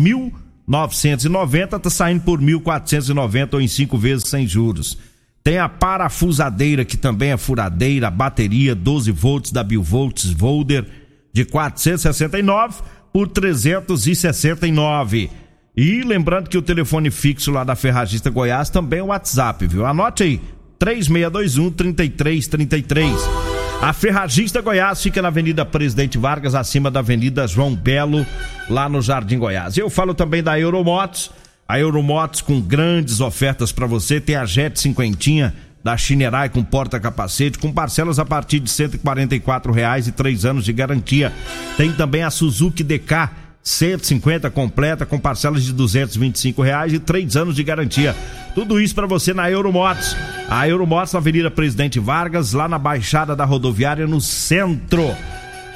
1.990 0.69 1.81
tá 1.81 1.91
saindo 1.91 2.23
por 2.23 2.41
1.490 2.41 3.55
ou 3.55 3.61
em 3.61 3.69
cinco 3.69 3.97
vezes 3.97 4.29
sem 4.29 4.47
juros. 4.47 4.99
Tem 5.43 5.59
a 5.59 5.69
parafusadeira 5.69 6.85
que 6.85 6.97
também 6.97 7.31
é 7.31 7.37
furadeira, 7.37 8.11
bateria 8.11 8.75
12 8.75 9.11
volts 9.13 9.51
da 9.51 9.65
Billvolts 9.65 10.31
Volder 10.31 10.87
de 11.33 11.45
469 11.45 12.83
por 13.13 13.29
369. 13.29 15.31
E 15.75 16.03
lembrando 16.03 16.51
que 16.51 16.59
o 16.59 16.63
telefone 16.63 17.11
fixo 17.11 17.51
lá 17.51 17.65
da 17.65 17.77
Ferragista 17.77 18.29
Goiás 18.29 18.69
também 18.69 18.99
é 18.99 19.03
o 19.03 19.07
WhatsApp, 19.07 19.67
viu? 19.67 19.87
Anote 19.87 20.25
aí, 20.25 20.41
3621 20.79 21.71
3333. 21.71 23.58
A 23.81 23.93
Ferragista 23.93 24.61
Goiás 24.61 25.01
fica 25.01 25.23
na 25.23 25.29
Avenida 25.29 25.65
Presidente 25.65 26.19
Vargas, 26.19 26.55
acima 26.55 26.91
da 26.91 26.99
Avenida 26.99 27.47
João 27.47 27.75
Belo, 27.75 28.27
lá 28.69 28.89
no 28.89 29.01
Jardim 29.01 29.39
Goiás. 29.39 29.79
Eu 29.79 29.89
falo 29.89 30.15
também 30.15 30.43
da 30.43 30.59
Euromotos. 30.59 31.31
A 31.67 31.79
Euromotos 31.79 32.41
com 32.41 32.61
grandes 32.61 33.21
ofertas 33.21 33.71
para 33.71 33.87
você. 33.87 34.21
Tem 34.21 34.35
a 34.35 34.45
Jet 34.47 34.81
cinquentinha 34.81 35.55
da 35.85 35.97
Chinerai 35.97 36.49
com 36.49 36.65
porta-capacete, 36.65 37.59
com 37.59 37.71
parcelas 37.73 38.19
a 38.19 38.25
partir 38.25 38.59
de 38.59 38.71
R$ 38.71 39.73
reais 39.73 40.09
e 40.09 40.13
três 40.13 40.45
anos 40.45 40.65
de 40.65 40.73
garantia. 40.73 41.33
Tem 41.77 41.93
também 41.93 42.23
a 42.23 42.31
Suzuki 42.31 42.83
DK 42.83 43.31
150 43.63 44.51
completa 44.51 45.05
com 45.05 45.19
parcelas 45.19 45.63
de 45.63 45.73
225 45.73 46.63
reais 46.63 46.93
e 46.95 46.99
três 46.99 47.37
anos 47.37 47.55
de 47.55 47.63
garantia. 47.63 48.17
Tudo 48.55 48.81
isso 48.81 48.95
para 48.95 49.07
você 49.07 49.33
na 49.35 49.49
Euromotos. 49.51 50.17
A 50.49 50.67
Euromotos 50.69 51.15
Avenida 51.15 51.51
Presidente 51.51 52.01
Vargas, 52.01 52.53
lá 52.53 52.67
na 52.67 52.79
Baixada 52.79 53.37
da 53.37 53.45
Rodoviária, 53.45 54.07
no 54.07 54.21
centro. 54.21 55.15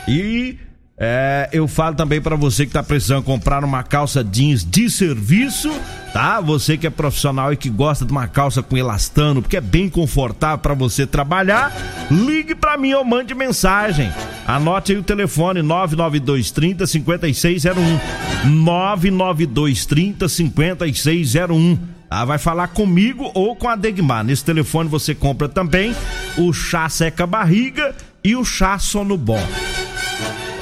E 0.08 0.56
é, 0.96 1.48
eu 1.52 1.66
falo 1.66 1.96
também 1.96 2.20
para 2.20 2.36
você 2.36 2.64
que 2.64 2.70
está 2.70 2.82
precisando 2.82 3.24
comprar 3.24 3.64
uma 3.64 3.82
calça 3.82 4.22
jeans 4.22 4.64
de 4.64 4.88
serviço, 4.88 5.70
tá? 6.12 6.40
Você 6.40 6.76
que 6.76 6.86
é 6.86 6.90
profissional 6.90 7.52
e 7.52 7.56
que 7.56 7.68
gosta 7.68 8.04
de 8.04 8.12
uma 8.12 8.28
calça 8.28 8.62
com 8.62 8.76
elastano, 8.76 9.42
porque 9.42 9.56
é 9.56 9.60
bem 9.60 9.88
confortável 9.88 10.58
para 10.58 10.74
você 10.74 11.06
trabalhar, 11.06 11.72
ligue 12.10 12.54
para 12.54 12.78
mim 12.78 12.92
ou 12.92 13.04
mande 13.04 13.34
mensagem. 13.34 14.12
Anote 14.46 14.92
aí 14.92 14.98
o 14.98 15.02
telefone 15.02 15.60
99230 15.60 16.86
5601. 16.86 18.00
99230 18.48 20.28
5601. 20.28 21.78
Ah, 22.14 22.26
vai 22.26 22.36
falar 22.36 22.68
comigo 22.68 23.30
ou 23.32 23.56
com 23.56 23.68
a 23.68 23.74
Degmar. 23.74 24.22
Nesse 24.22 24.44
telefone 24.44 24.86
você 24.86 25.14
compra 25.14 25.48
também 25.48 25.94
o 26.36 26.52
chá 26.52 26.86
seca 26.88 27.26
barriga 27.26 27.94
e 28.22 28.36
o 28.36 28.44
chá 28.44 28.78
sono 28.78 29.16
bom. 29.16 29.42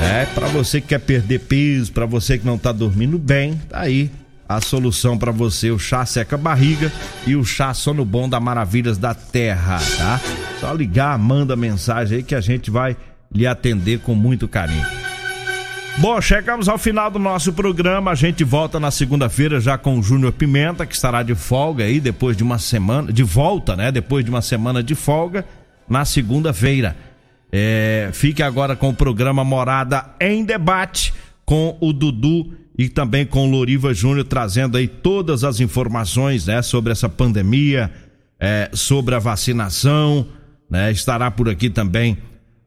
É, 0.01 0.27
para 0.27 0.47
você 0.47 0.81
que 0.81 0.89
quer 0.89 1.01
perder 1.01 1.41
peso, 1.41 1.93
para 1.93 2.07
você 2.07 2.39
que 2.39 2.47
não 2.47 2.57
tá 2.57 2.71
dormindo 2.71 3.19
bem, 3.19 3.61
tá 3.69 3.81
aí 3.81 4.11
a 4.49 4.61
solução 4.61 5.19
para 5.19 5.33
você, 5.33 5.71
o 5.71 5.79
chá 5.79 6.07
seca 6.07 6.37
barriga 6.37 6.91
e 7.27 7.35
o 7.35 7.45
chá 7.45 7.75
sono 7.75 8.05
bom 8.05 8.29
da 8.29 8.39
Maravilhas 8.39 8.97
da 8.97 9.13
Terra, 9.13 9.79
tá? 9.97 10.21
Só 10.61 10.73
ligar, 10.73 11.19
manda 11.19 11.57
mensagem 11.57 12.19
aí 12.19 12.23
que 12.23 12.35
a 12.35 12.41
gente 12.41 12.71
vai 12.71 12.97
lhe 13.33 13.47
atender 13.47 13.99
com 14.01 14.15
muito 14.15 14.47
carinho. 14.47 15.00
Bom, 15.99 16.19
chegamos 16.21 16.69
ao 16.69 16.79
final 16.79 17.11
do 17.11 17.19
nosso 17.19 17.53
programa. 17.53 18.13
A 18.13 18.15
gente 18.15 18.43
volta 18.43 18.81
na 18.81 18.91
segunda-feira 18.91 19.61
já 19.61 19.77
com 19.77 19.99
o 19.99 20.03
Júnior 20.03 20.33
Pimenta, 20.33 20.87
que 20.87 20.95
estará 20.95 21.23
de 21.23 21.35
folga 21.35 21.85
aí 21.85 22.01
depois 22.01 22.37
de 22.37 22.43
uma 22.43 22.59
semana, 22.59 23.13
de 23.13 23.23
volta, 23.23 23.77
né? 23.77 23.93
Depois 23.93 24.25
de 24.25 24.31
uma 24.31 24.41
semana 24.41 24.83
de 24.83 24.95
folga, 24.95 25.45
na 25.89 26.05
segunda-feira. 26.05 26.97
É, 27.53 28.11
fique 28.13 28.43
agora 28.43 28.77
com 28.77 28.91
o 28.91 28.95
programa 28.95 29.45
Morada 29.45 30.07
em 30.21 30.45
Debate 30.45 31.13
com 31.45 31.77
o 31.81 31.93
Dudu 31.93 32.55
e 32.79 32.89
também 32.89 33.27
com 33.27 33.47
o 33.47 33.51
Loriva 33.51 33.93
Júnior 33.93 34.25
trazendo 34.25 34.79
aí 34.79 34.87
todas 34.87 35.43
as 35.43 35.61
informações 35.61 36.47
né, 36.47 36.63
sobre 36.63 36.93
essa 36.93 37.09
pandemia, 37.09 37.91
é, 38.39 38.71
sobre 38.73 39.15
a 39.15 39.19
vacinação. 39.19 40.27
Né, 40.71 40.93
estará 40.93 41.31
por 41.31 41.49
aqui 41.49 41.69
também 41.69 42.17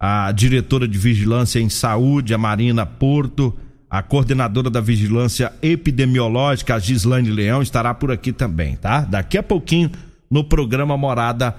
a 0.06 0.30
diretora 0.34 0.86
de 0.86 0.98
Vigilância 0.98 1.62
em 1.62 1.70
Saúde, 1.70 2.34
a 2.34 2.38
Marina 2.38 2.86
Porto, 2.86 3.56
a 3.90 4.04
coordenadora 4.04 4.70
da 4.70 4.82
Vigilância 4.82 5.54
Epidemiológica, 5.62 6.76
a 6.76 6.80
Gislaine 6.80 7.32
Leão, 7.32 7.62
estará 7.62 7.94
por 7.94 8.12
aqui 8.12 8.34
também, 8.34 8.76
tá? 8.76 9.00
Daqui 9.00 9.38
a 9.38 9.44
pouquinho 9.44 9.90
no 10.30 10.44
programa 10.44 10.98
Morada 10.98 11.56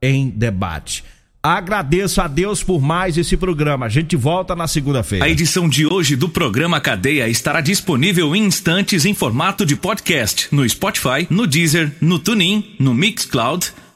em 0.00 0.30
Debate. 0.30 1.02
Agradeço 1.42 2.20
a 2.20 2.28
Deus 2.28 2.62
por 2.62 2.80
mais 2.80 3.18
esse 3.18 3.36
programa. 3.36 3.86
A 3.86 3.88
gente 3.88 4.14
volta 4.14 4.54
na 4.54 4.68
segunda-feira. 4.68 5.24
A 5.24 5.28
edição 5.28 5.68
de 5.68 5.84
hoje 5.84 6.14
do 6.14 6.28
programa 6.28 6.80
Cadeia 6.80 7.28
estará 7.28 7.60
disponível 7.60 8.36
em 8.36 8.44
instantes 8.44 9.04
em 9.06 9.14
formato 9.14 9.66
de 9.66 9.74
podcast 9.74 10.46
no 10.52 10.68
Spotify, 10.68 11.26
no 11.28 11.48
Deezer, 11.48 11.90
no 12.00 12.20
TuneIn, 12.20 12.76
no 12.78 12.94
Mixcloud, 12.94 13.72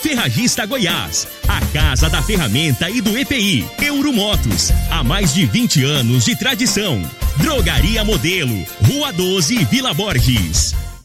Ferragista 0.00 0.66
Goiás, 0.66 1.26
a 1.48 1.60
casa 1.72 2.08
da 2.08 2.22
ferramenta 2.22 2.88
e 2.88 3.00
do 3.00 3.16
EPI. 3.16 3.66
Euromotos, 3.82 4.70
há 4.90 5.02
mais 5.02 5.34
de 5.34 5.46
20 5.46 5.84
anos 5.84 6.24
de 6.24 6.36
tradição. 6.36 7.02
Drogaria 7.38 8.04
Modelo, 8.04 8.64
Rua 8.82 9.12
12, 9.12 9.64
Vila 9.64 9.92
Borges. 9.92 10.74